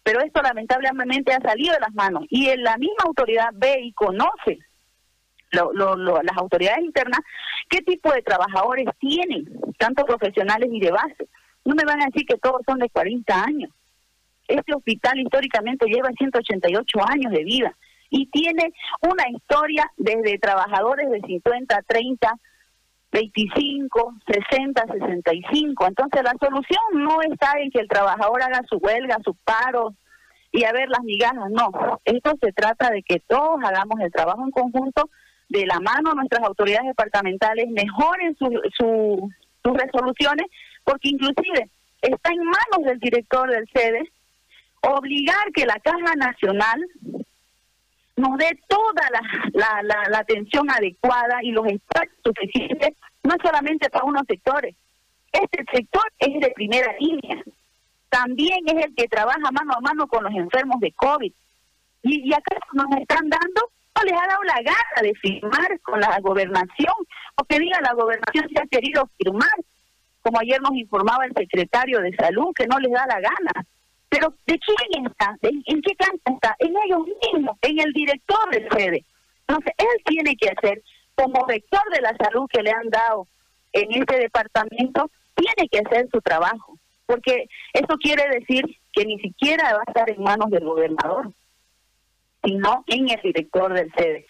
pero 0.06 0.20
esto 0.20 0.40
lamentablemente 0.40 1.32
ha 1.32 1.40
salido 1.40 1.74
de 1.74 1.80
las 1.80 1.92
manos 1.92 2.26
y 2.30 2.48
en 2.48 2.62
la 2.62 2.76
misma 2.76 3.02
autoridad 3.06 3.48
ve 3.54 3.80
y 3.82 3.92
conoce 3.92 4.60
lo, 5.50 5.72
lo, 5.72 5.96
las 5.96 6.36
autoridades 6.36 6.84
internas 6.84 7.18
qué 7.68 7.78
tipo 7.78 8.12
de 8.12 8.22
trabajadores 8.22 8.86
tienen, 9.00 9.46
tanto 9.78 10.04
profesionales 10.04 10.68
y 10.70 10.78
de 10.78 10.92
base. 10.92 11.26
No 11.64 11.74
me 11.74 11.82
van 11.84 12.02
a 12.02 12.06
decir 12.06 12.24
que 12.24 12.38
todos 12.38 12.60
son 12.64 12.78
de 12.78 12.88
40 12.88 13.34
años. 13.34 13.70
Este 14.46 14.76
hospital 14.76 15.18
históricamente 15.18 15.86
lleva 15.86 16.10
188 16.16 16.98
años 17.08 17.32
de 17.32 17.42
vida 17.42 17.76
y 18.08 18.26
tiene 18.26 18.72
una 19.00 19.28
historia 19.28 19.90
desde 19.96 20.38
trabajadores 20.38 21.10
de 21.10 21.20
50, 21.20 21.82
30, 21.82 22.32
25, 23.16 24.14
60, 24.26 24.84
65. 24.92 25.86
Entonces 25.86 26.22
la 26.22 26.34
solución 26.38 26.80
no 26.92 27.22
está 27.22 27.52
en 27.58 27.70
que 27.70 27.80
el 27.80 27.88
trabajador 27.88 28.42
haga 28.42 28.60
su 28.68 28.76
huelga, 28.76 29.16
su 29.24 29.34
paro 29.34 29.94
y 30.52 30.64
a 30.64 30.72
ver 30.72 30.90
las 30.90 31.02
migajas, 31.02 31.50
no. 31.50 31.70
Esto 32.04 32.32
se 32.42 32.52
trata 32.52 32.90
de 32.90 33.02
que 33.02 33.20
todos 33.20 33.58
hagamos 33.64 34.00
el 34.00 34.12
trabajo 34.12 34.44
en 34.44 34.50
conjunto, 34.50 35.08
de 35.48 35.64
la 35.64 35.80
mano 35.80 36.12
nuestras 36.12 36.42
autoridades 36.42 36.88
departamentales 36.88 37.68
mejoren 37.70 38.36
su, 38.36 38.50
su, 38.76 39.30
sus 39.64 39.76
resoluciones, 39.76 40.46
porque 40.84 41.08
inclusive 41.08 41.70
está 42.02 42.32
en 42.32 42.44
manos 42.44 42.84
del 42.84 42.98
director 42.98 43.48
del 43.48 43.66
sede 43.72 44.10
obligar 44.82 45.52
que 45.54 45.64
la 45.64 45.78
Caja 45.80 46.14
Nacional 46.16 46.84
nos 48.16 48.38
dé 48.38 48.58
toda 48.66 49.08
la, 49.12 49.82
la, 49.82 50.08
la, 50.08 50.18
atención 50.18 50.70
adecuada 50.70 51.42
y 51.42 51.52
los 51.52 51.66
espacios 51.66 52.16
suficientes, 52.24 52.96
no 53.26 53.34
solamente 53.42 53.90
para 53.90 54.04
unos 54.04 54.22
sectores. 54.26 54.74
Este 55.32 55.64
sector 55.72 56.04
es 56.18 56.40
de 56.40 56.50
primera 56.50 56.94
línea. 56.98 57.42
También 58.08 58.60
es 58.66 58.86
el 58.86 58.94
que 58.94 59.08
trabaja 59.08 59.50
mano 59.52 59.74
a 59.76 59.80
mano 59.80 60.06
con 60.06 60.24
los 60.24 60.32
enfermos 60.32 60.80
de 60.80 60.92
COVID. 60.92 61.32
Y, 62.02 62.28
y 62.28 62.32
acá 62.32 62.56
nos 62.72 62.86
están 63.00 63.28
dando, 63.28 63.70
no 63.96 64.02
les 64.04 64.12
ha 64.12 64.26
dado 64.26 64.42
la 64.44 64.62
gana 64.62 65.02
de 65.02 65.12
firmar 65.14 65.80
con 65.80 66.00
la 66.00 66.18
gobernación, 66.20 66.94
o 67.36 67.44
que 67.44 67.58
diga 67.58 67.80
la 67.80 67.94
gobernación 67.94 68.48
si 68.48 68.58
ha 68.58 68.66
querido 68.66 69.08
firmar, 69.18 69.50
como 70.22 70.40
ayer 70.40 70.60
nos 70.62 70.74
informaba 70.74 71.26
el 71.26 71.34
secretario 71.34 72.00
de 72.00 72.14
salud, 72.14 72.54
que 72.54 72.66
no 72.66 72.78
les 72.78 72.92
da 72.92 73.06
la 73.06 73.20
gana 73.20 73.66
Pero 74.08 74.34
¿de 74.46 74.58
quién 74.58 75.06
está? 75.06 75.36
¿En 75.42 75.82
qué 75.82 75.94
cancha 75.96 76.32
está? 76.34 76.56
En 76.60 76.74
ellos 76.84 77.02
mismos, 77.32 77.56
en 77.62 77.80
el 77.80 77.92
director 77.92 78.50
del 78.50 78.68
sede. 78.70 79.04
Entonces, 79.46 79.72
él 79.78 80.02
tiene 80.04 80.36
que 80.36 80.48
hacer, 80.50 80.82
como 81.16 81.46
rector 81.46 81.82
de 81.92 82.00
la 82.00 82.14
salud 82.16 82.46
que 82.52 82.62
le 82.62 82.70
han 82.70 82.88
dado 82.88 83.26
en 83.72 83.92
este 83.92 84.18
departamento, 84.18 85.10
tiene 85.34 85.68
que 85.68 85.80
hacer 85.80 86.08
su 86.12 86.20
trabajo. 86.20 86.78
Porque 87.06 87.48
eso 87.72 87.96
quiere 88.00 88.28
decir 88.28 88.64
que 88.92 89.04
ni 89.04 89.18
siquiera 89.18 89.74
va 89.74 89.82
a 89.86 89.90
estar 89.90 90.10
en 90.10 90.22
manos 90.22 90.50
del 90.50 90.64
gobernador, 90.64 91.32
sino 92.44 92.84
en 92.86 93.10
el 93.10 93.20
director 93.22 93.72
del 93.72 93.92
sede. 93.96 94.26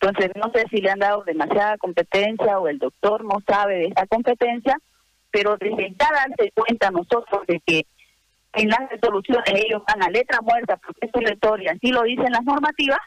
Entonces, 0.00 0.30
no 0.36 0.50
sé 0.52 0.64
si 0.70 0.78
le 0.80 0.90
han 0.90 0.98
dado 0.98 1.22
demasiada 1.24 1.78
competencia 1.78 2.58
o 2.58 2.68
el 2.68 2.78
doctor 2.78 3.24
no 3.24 3.40
sabe 3.46 3.76
de 3.76 3.86
esa 3.86 4.06
competencia, 4.06 4.78
pero 5.30 5.56
desde 5.58 5.90
ya 5.98 6.10
darse 6.12 6.52
cuenta 6.52 6.90
nosotros 6.90 7.46
de 7.46 7.60
que 7.60 7.86
en 8.54 8.68
las 8.68 8.88
resoluciones 8.90 9.52
ellos 9.54 9.82
van 9.86 10.02
a 10.02 10.10
letra 10.10 10.40
muerta 10.40 10.76
porque 10.78 11.06
es 11.06 11.10
obligatoria, 11.14 11.72
así 11.72 11.88
lo 11.88 12.02
dicen 12.02 12.32
las 12.32 12.44
normativas, 12.44 13.00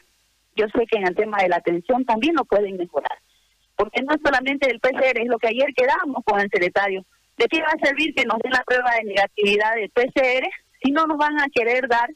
yo 0.60 0.66
sé 0.76 0.86
que 0.86 0.98
en 0.98 1.08
el 1.08 1.16
tema 1.16 1.38
de 1.42 1.50
la 1.50 1.58
atención 1.58 2.06
también 2.06 2.36
lo 2.36 2.44
pueden 2.46 2.78
mejorar. 2.78 3.18
Porque 3.76 4.02
no 4.02 4.14
es 4.14 4.22
solamente 4.24 4.70
el 4.70 4.80
PCR, 4.80 5.22
es 5.22 5.28
lo 5.28 5.38
que 5.38 5.48
ayer 5.48 5.74
quedamos 5.74 6.24
con 6.26 6.40
el 6.40 6.50
secretario. 6.50 7.06
¿De 7.38 7.46
qué 7.46 7.62
va 7.62 7.70
a 7.70 7.86
servir 7.86 8.14
que 8.14 8.26
nos 8.26 8.40
den 8.40 8.52
la 8.52 8.64
prueba 8.66 8.92
de 8.96 9.06
negatividad 9.06 9.76
del 9.76 9.90
PCR 9.90 10.50
si 10.84 10.92
no 10.92 11.06
nos 11.08 11.18
van 11.18 11.40
a 11.40 11.48
querer 11.54 11.88
dar 11.88 12.10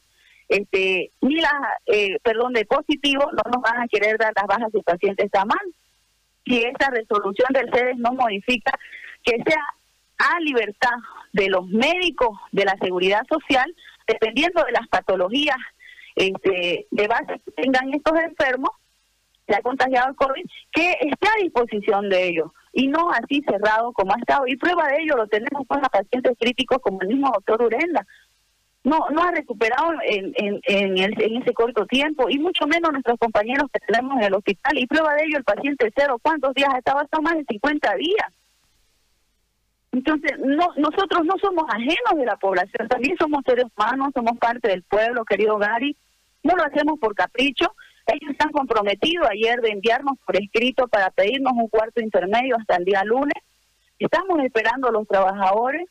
este 0.48 1.10
ni 1.22 1.36
las, 1.36 1.54
eh, 1.86 2.18
perdón, 2.22 2.52
de 2.52 2.66
positivo, 2.66 3.24
no 3.32 3.50
nos 3.50 3.62
van 3.62 3.80
a 3.80 3.88
querer 3.88 4.18
dar 4.18 4.34
las 4.36 4.46
bajas 4.46 4.70
si 4.70 4.78
el 4.78 4.84
paciente 4.84 5.24
está 5.24 5.46
mal? 5.46 5.74
Si 6.44 6.62
esa 6.62 6.90
resolución 6.90 7.48
del 7.54 7.70
CEDES 7.72 7.96
no 7.96 8.12
modifica, 8.12 8.72
que 9.22 9.36
sea 9.42 9.62
a 10.18 10.40
libertad 10.40 10.98
de 11.32 11.48
los 11.48 11.66
médicos 11.68 12.38
de 12.52 12.66
la 12.66 12.76
seguridad 12.76 13.22
social, 13.26 13.74
dependiendo 14.06 14.62
de 14.64 14.72
las 14.72 14.86
patologías 14.88 15.56
este, 16.14 16.86
de 16.90 17.08
base 17.08 17.40
que 17.44 17.62
tengan 17.62 17.92
estos 17.92 18.18
enfermos, 18.18 18.70
se 19.46 19.54
ha 19.54 19.62
contagiado 19.62 20.10
el 20.10 20.16
COVID, 20.16 20.44
que 20.72 20.92
esté 21.00 21.28
a 21.28 21.42
disposición 21.42 22.08
de 22.08 22.28
ellos 22.28 22.50
y 22.72 22.88
no 22.88 23.10
así 23.10 23.42
cerrado 23.48 23.92
como 23.92 24.12
ha 24.14 24.18
estado. 24.18 24.46
Y 24.46 24.56
prueba 24.56 24.88
de 24.88 25.02
ello 25.02 25.16
lo 25.16 25.26
tenemos 25.26 25.66
con 25.66 25.80
los 25.80 25.88
pacientes 25.88 26.36
críticos 26.38 26.78
como 26.80 27.00
el 27.02 27.08
mismo 27.08 27.30
doctor 27.32 27.62
Urenda. 27.62 28.06
No, 28.82 28.98
no 29.10 29.22
ha 29.22 29.30
recuperado 29.30 29.92
en, 30.06 30.32
en, 30.36 30.60
en, 30.66 31.42
ese 31.42 31.54
corto 31.54 31.86
tiempo 31.86 32.28
y 32.28 32.38
mucho 32.38 32.66
menos 32.66 32.92
nuestros 32.92 33.18
compañeros 33.18 33.70
que 33.72 33.80
tenemos 33.80 34.18
en 34.18 34.24
el 34.24 34.34
hospital. 34.34 34.78
Y 34.78 34.86
prueba 34.86 35.14
de 35.14 35.24
ello 35.24 35.38
el 35.38 35.44
paciente 35.44 35.90
cero, 35.96 36.18
¿cuántos 36.20 36.52
días 36.54 36.68
ha 36.72 36.78
estado? 36.78 36.98
Hasta 36.98 37.20
más 37.20 37.34
de 37.34 37.44
50 37.48 37.94
días. 37.94 38.26
Entonces, 39.94 40.32
no, 40.40 40.70
nosotros 40.76 41.24
no 41.24 41.34
somos 41.40 41.66
ajenos 41.68 42.16
de 42.16 42.26
la 42.26 42.36
población, 42.36 42.88
también 42.88 43.16
somos 43.16 43.42
seres 43.46 43.66
humanos, 43.76 44.08
somos 44.12 44.36
parte 44.38 44.68
del 44.68 44.82
pueblo, 44.82 45.24
querido 45.24 45.56
Gary. 45.56 45.96
No 46.42 46.56
lo 46.56 46.64
hacemos 46.64 46.98
por 46.98 47.14
capricho. 47.14 47.72
Ellos 48.06 48.32
están 48.32 48.50
comprometidos 48.50 49.28
ayer 49.30 49.60
de 49.60 49.70
enviarnos 49.70 50.18
por 50.26 50.34
escrito 50.36 50.88
para 50.88 51.10
pedirnos 51.10 51.52
un 51.52 51.68
cuarto 51.68 52.02
intermedio 52.02 52.56
hasta 52.56 52.74
el 52.76 52.84
día 52.84 53.04
lunes. 53.04 53.40
Estamos 54.00 54.40
esperando 54.42 54.88
a 54.88 54.92
los 54.92 55.06
trabajadores, 55.06 55.88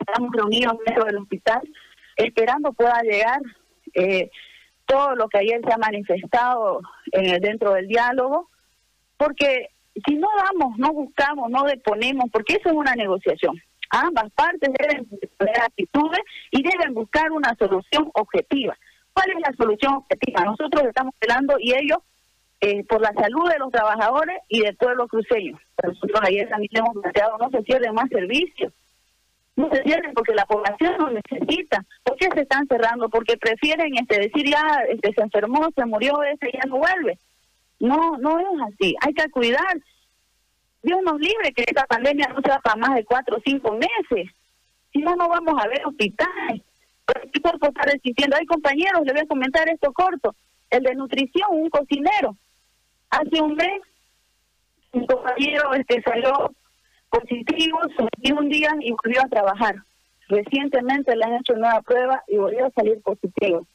estamos 0.00 0.30
reunidos 0.34 0.74
dentro 0.84 1.04
del 1.04 1.18
hospital, 1.18 1.62
esperando 2.16 2.72
pueda 2.72 3.00
llegar 3.02 3.40
eh, 3.94 4.28
todo 4.86 5.14
lo 5.14 5.28
que 5.28 5.38
ayer 5.38 5.60
se 5.64 5.72
ha 5.72 5.78
manifestado 5.78 6.80
en 7.12 7.40
dentro 7.40 7.74
del 7.74 7.86
diálogo, 7.86 8.50
porque 9.16 9.70
si 10.06 10.14
no 10.16 10.28
damos, 10.44 10.78
no 10.78 10.92
buscamos, 10.92 11.50
no 11.50 11.64
deponemos, 11.64 12.30
porque 12.32 12.54
eso 12.54 12.70
es 12.70 12.74
una 12.74 12.94
negociación. 12.94 13.60
Ambas 13.90 14.32
partes 14.32 14.70
deben 14.78 15.06
tener 15.38 15.60
actitudes 15.60 16.20
y 16.50 16.62
deben 16.62 16.94
buscar 16.94 17.30
una 17.30 17.54
solución 17.56 18.10
objetiva. 18.14 18.76
¿Cuál 19.12 19.30
es 19.30 19.40
la 19.40 19.54
solución 19.56 19.94
objetiva? 19.94 20.44
Nosotros 20.44 20.84
estamos 20.84 21.14
velando 21.20 21.56
y 21.60 21.72
ellos 21.74 21.98
eh, 22.60 22.82
por 22.84 23.00
la 23.00 23.12
salud 23.12 23.48
de 23.48 23.58
los 23.58 23.70
trabajadores 23.70 24.38
y 24.48 24.60
del 24.62 24.76
pueblo 24.76 25.06
cruceño. 25.06 25.58
Nosotros 25.82 26.20
ayer 26.24 26.48
también 26.48 26.70
hemos 26.74 26.94
planteado 26.94 27.38
no 27.38 27.50
se 27.50 27.62
cierren 27.62 27.94
más 27.94 28.08
servicios. 28.08 28.72
No 29.54 29.70
se 29.70 29.82
cierren 29.82 30.12
porque 30.14 30.34
la 30.34 30.46
población 30.46 30.94
lo 30.98 31.10
necesita. 31.10 31.84
¿Por 32.02 32.16
qué 32.16 32.28
se 32.34 32.40
están 32.40 32.66
cerrando? 32.66 33.08
Porque 33.08 33.36
prefieren 33.36 33.96
este 33.96 34.18
decir 34.18 34.50
ya 34.50 34.78
este 34.88 35.12
se 35.12 35.22
enfermó, 35.22 35.68
se 35.76 35.84
murió, 35.84 36.22
ese 36.24 36.50
ya 36.52 36.68
no 36.68 36.78
vuelve. 36.78 37.18
No, 37.78 38.16
no 38.18 38.40
es 38.40 38.72
así. 38.72 38.96
Hay 39.00 39.14
que 39.14 39.30
cuidar. 39.30 39.76
Dios 40.84 41.00
nos 41.02 41.18
libre 41.18 41.52
que 41.54 41.64
esta 41.66 41.86
pandemia 41.86 42.28
no 42.28 42.42
sea 42.42 42.58
para 42.60 42.76
más 42.76 42.94
de 42.94 43.06
cuatro 43.06 43.38
o 43.38 43.42
cinco 43.42 43.72
meses. 43.72 44.30
Si 44.92 44.98
no, 44.98 45.16
no 45.16 45.30
vamos 45.30 45.54
a 45.58 45.66
ver 45.66 45.80
hospitales. 45.86 46.60
El 47.32 47.42
cuerpo 47.42 47.68
está 47.68 47.82
resistiendo. 47.82 48.36
Hay 48.36 48.44
compañeros, 48.44 49.02
le 49.06 49.12
voy 49.12 49.22
a 49.22 49.26
comentar 49.26 49.66
esto 49.66 49.92
corto. 49.94 50.34
El 50.68 50.82
de 50.82 50.94
nutrición, 50.94 51.48
un 51.52 51.70
cocinero. 51.70 52.36
Hace 53.08 53.40
un 53.40 53.54
mes, 53.54 53.80
un 54.92 55.06
compañero 55.06 55.72
este, 55.72 56.02
salió 56.02 56.54
positivo, 57.08 57.78
sometió 57.96 58.36
un 58.36 58.50
día 58.50 58.70
y 58.80 58.92
volvió 58.92 59.22
a 59.22 59.28
trabajar. 59.28 59.76
Recientemente 60.28 61.16
le 61.16 61.24
han 61.24 61.36
hecho 61.36 61.54
nueva 61.54 61.80
prueba 61.80 62.22
y 62.28 62.36
volvió 62.36 62.66
a 62.66 62.70
salir 62.72 63.00
positivo. 63.00 63.66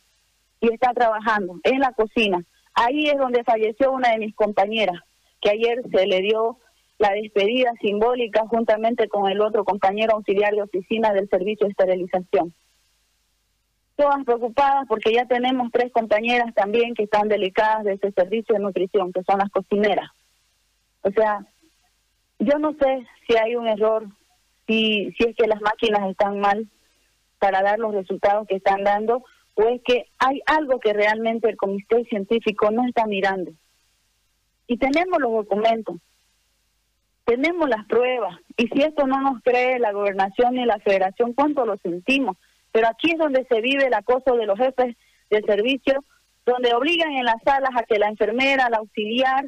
Y 0.61 0.71
está 0.71 0.93
trabajando 0.93 1.59
en 1.63 1.79
la 1.79 1.91
cocina. 1.93 2.43
Ahí 2.75 3.07
es 3.07 3.17
donde 3.17 3.43
falleció 3.43 3.91
una 3.91 4.11
de 4.11 4.19
mis 4.19 4.35
compañeras, 4.35 5.01
que 5.41 5.49
ayer 5.49 5.81
se 5.91 6.05
le 6.05 6.21
dio 6.21 6.59
la 6.99 7.11
despedida 7.11 7.71
simbólica 7.81 8.45
juntamente 8.47 9.07
con 9.07 9.31
el 9.31 9.41
otro 9.41 9.63
compañero 9.63 10.15
auxiliar 10.15 10.53
de 10.53 10.61
oficina 10.61 11.13
del 11.13 11.29
servicio 11.29 11.65
de 11.65 11.71
esterilización. 11.71 12.53
Todas 13.95 14.23
preocupadas 14.25 14.85
porque 14.87 15.13
ya 15.13 15.25
tenemos 15.25 15.71
tres 15.71 15.91
compañeras 15.91 16.53
también 16.53 16.93
que 16.93 17.03
están 17.03 17.29
delicadas 17.29 17.85
de 17.85 17.93
este 17.93 18.11
servicio 18.11 18.53
de 18.53 18.61
nutrición, 18.61 19.13
que 19.13 19.23
son 19.23 19.39
las 19.39 19.49
cocineras. 19.49 20.09
O 21.01 21.11
sea, 21.11 21.45
yo 22.37 22.59
no 22.59 22.73
sé 22.73 23.07
si 23.27 23.37
hay 23.37 23.55
un 23.55 23.67
error, 23.67 24.05
si, 24.67 25.11
si 25.13 25.23
es 25.23 25.35
que 25.37 25.47
las 25.47 25.61
máquinas 25.61 26.09
están 26.09 26.39
mal 26.39 26.67
para 27.39 27.61
dar 27.61 27.79
los 27.79 27.93
resultados 27.93 28.45
que 28.45 28.55
están 28.55 28.83
dando, 28.83 29.23
o 29.55 29.63
es 29.63 29.81
que 29.83 30.05
hay 30.17 30.41
algo 30.45 30.79
que 30.79 30.91
realmente 30.91 31.49
el 31.49 31.55
comité 31.55 32.03
científico 32.05 32.71
no 32.71 32.85
está 32.85 33.05
mirando. 33.05 33.51
Y 34.67 34.77
tenemos 34.77 35.19
los 35.19 35.31
documentos, 35.31 35.95
tenemos 37.29 37.69
las 37.69 37.85
pruebas, 37.85 38.39
y 38.57 38.67
si 38.69 38.81
esto 38.81 39.05
no 39.05 39.21
nos 39.21 39.43
cree 39.43 39.77
la 39.77 39.91
gobernación 39.91 40.55
ni 40.55 40.65
la 40.65 40.79
federación, 40.79 41.33
¿cuánto 41.33 41.63
lo 41.63 41.77
sentimos? 41.77 42.37
Pero 42.71 42.87
aquí 42.87 43.11
es 43.11 43.19
donde 43.19 43.45
se 43.45 43.61
vive 43.61 43.85
el 43.85 43.93
acoso 43.93 44.35
de 44.35 44.47
los 44.47 44.57
jefes 44.57 44.97
de 45.29 45.41
servicio, 45.43 46.03
donde 46.43 46.73
obligan 46.73 47.11
en 47.11 47.25
las 47.25 47.39
salas 47.45 47.69
a 47.75 47.83
que 47.83 47.99
la 47.99 48.07
enfermera, 48.07 48.69
la 48.71 48.77
auxiliar, 48.77 49.45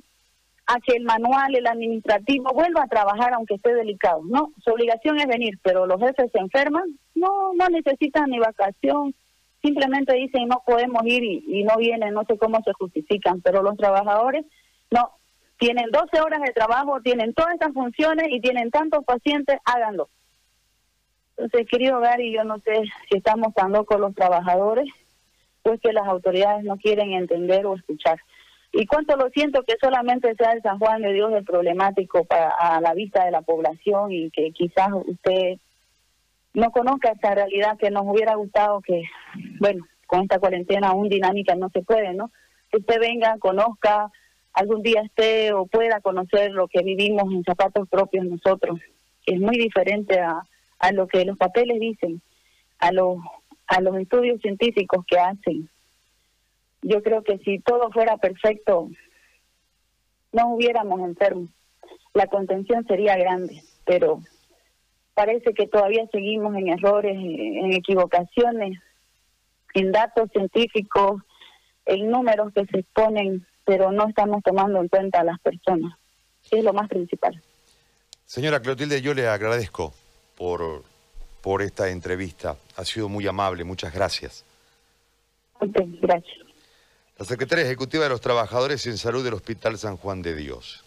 a 0.67 0.79
que 0.79 0.95
el 0.95 1.05
manual, 1.05 1.55
el 1.55 1.65
administrativo 1.65 2.53
vuelva 2.53 2.83
a 2.83 2.87
trabajar 2.87 3.33
aunque 3.33 3.55
esté 3.55 3.73
delicado. 3.73 4.21
No, 4.25 4.51
su 4.63 4.71
obligación 4.71 5.19
es 5.19 5.25
venir, 5.25 5.57
pero 5.63 5.87
los 5.87 5.99
jefes 5.99 6.29
se 6.31 6.39
enferman, 6.39 6.83
no, 7.15 7.53
no 7.55 7.67
necesitan 7.69 8.29
ni 8.29 8.37
vacación, 8.37 9.15
simplemente 9.63 10.15
dicen 10.15 10.47
no 10.47 10.61
podemos 10.67 11.01
ir 11.05 11.23
y, 11.23 11.63
no 11.63 11.77
vienen, 11.77 12.13
no 12.13 12.25
sé 12.25 12.37
cómo 12.37 12.61
se 12.63 12.73
justifican, 12.73 13.41
pero 13.41 13.63
los 13.63 13.75
trabajadores 13.75 14.45
no, 14.91 15.13
tienen 15.61 15.91
12 15.91 16.21
horas 16.21 16.41
de 16.41 16.53
trabajo, 16.53 17.01
tienen 17.01 17.35
todas 17.35 17.53
estas 17.53 17.71
funciones 17.71 18.29
y 18.31 18.41
tienen 18.41 18.71
tantos 18.71 19.05
pacientes, 19.05 19.59
háganlo. 19.63 20.09
Entonces, 21.37 21.69
querido 21.69 21.99
Gary, 21.99 22.33
yo 22.33 22.43
no 22.43 22.57
sé 22.61 22.81
si 23.07 23.17
estamos 23.17 23.53
tan 23.53 23.71
locos 23.71 23.99
los 23.99 24.15
trabajadores, 24.15 24.89
pues 25.61 25.79
que 25.79 25.93
las 25.93 26.07
autoridades 26.07 26.63
no 26.63 26.77
quieren 26.77 27.13
entender 27.13 27.67
o 27.67 27.75
escuchar. 27.75 28.19
Y 28.71 28.87
cuánto 28.87 29.15
lo 29.15 29.29
siento 29.29 29.61
que 29.61 29.75
solamente 29.79 30.33
sea 30.33 30.53
el 30.53 30.63
San 30.63 30.79
Juan 30.79 31.03
de 31.03 31.13
Dios 31.13 31.31
el 31.31 31.45
problemático 31.45 32.25
para 32.25 32.49
a 32.49 32.81
la 32.81 32.95
vista 32.95 33.23
de 33.23 33.31
la 33.31 33.43
población 33.43 34.11
y 34.11 34.31
que 34.31 34.51
quizás 34.53 34.89
usted 34.91 35.59
no 36.55 36.71
conozca 36.71 37.11
esta 37.11 37.35
realidad 37.35 37.77
que 37.77 37.91
nos 37.91 38.05
hubiera 38.07 38.33
gustado 38.33 38.81
que, 38.81 39.03
bueno, 39.59 39.85
con 40.07 40.23
esta 40.23 40.39
cuarentena 40.39 40.87
aún 40.87 41.07
dinámica 41.07 41.53
no 41.53 41.69
se 41.69 41.83
puede, 41.83 42.15
¿no? 42.15 42.31
Que 42.71 42.79
usted 42.79 42.99
venga, 42.99 43.37
conozca, 43.37 44.09
algún 44.53 44.81
día 44.81 45.01
esté 45.01 45.53
o 45.53 45.65
pueda 45.65 46.01
conocer 46.01 46.51
lo 46.51 46.67
que 46.67 46.83
vivimos 46.83 47.31
en 47.31 47.43
zapatos 47.43 47.87
propios 47.89 48.25
nosotros, 48.25 48.79
que 49.25 49.35
es 49.35 49.39
muy 49.39 49.57
diferente 49.57 50.19
a, 50.19 50.43
a 50.79 50.91
lo 50.91 51.07
que 51.07 51.25
los 51.25 51.37
papeles 51.37 51.79
dicen, 51.79 52.21
a 52.79 52.91
los, 52.91 53.17
a 53.67 53.81
los 53.81 53.97
estudios 53.97 54.41
científicos 54.41 55.05
que 55.05 55.17
hacen. 55.17 55.69
Yo 56.81 57.01
creo 57.03 57.23
que 57.23 57.37
si 57.39 57.59
todo 57.59 57.91
fuera 57.91 58.17
perfecto, 58.17 58.89
no 60.31 60.55
hubiéramos 60.55 60.99
enfermos. 61.01 61.49
La 62.13 62.27
contención 62.27 62.85
sería 62.87 63.15
grande, 63.15 63.61
pero 63.85 64.21
parece 65.13 65.53
que 65.53 65.67
todavía 65.67 66.07
seguimos 66.11 66.55
en 66.55 66.69
errores, 66.69 67.15
en 67.15 67.73
equivocaciones, 67.73 68.79
en 69.73 69.91
datos 69.91 70.29
científicos, 70.31 71.21
en 71.85 72.09
números 72.09 72.51
que 72.53 72.65
se 72.65 72.79
exponen, 72.79 73.45
pero 73.65 73.91
no 73.91 74.07
estamos 74.07 74.43
tomando 74.43 74.79
en 74.79 74.87
cuenta 74.87 75.21
a 75.21 75.23
las 75.23 75.39
personas. 75.39 75.93
Es 76.49 76.63
lo 76.63 76.73
más 76.73 76.87
principal. 76.89 77.41
Señora 78.25 78.61
Clotilde, 78.61 79.01
yo 79.01 79.13
le 79.13 79.27
agradezco 79.27 79.93
por 80.35 80.83
por 81.41 81.61
esta 81.61 81.89
entrevista. 81.89 82.55
Ha 82.77 82.85
sido 82.85 83.09
muy 83.09 83.27
amable, 83.27 83.63
muchas 83.63 83.93
gracias. 83.93 84.45
gracias. 85.59 86.37
La 87.17 87.25
secretaria 87.25 87.65
ejecutiva 87.65 88.03
de 88.03 88.09
los 88.09 88.21
trabajadores 88.21 88.85
en 88.87 88.97
salud 88.97 89.23
del 89.23 89.33
Hospital 89.33 89.77
San 89.77 89.97
Juan 89.97 90.21
de 90.21 90.35
Dios. 90.35 90.79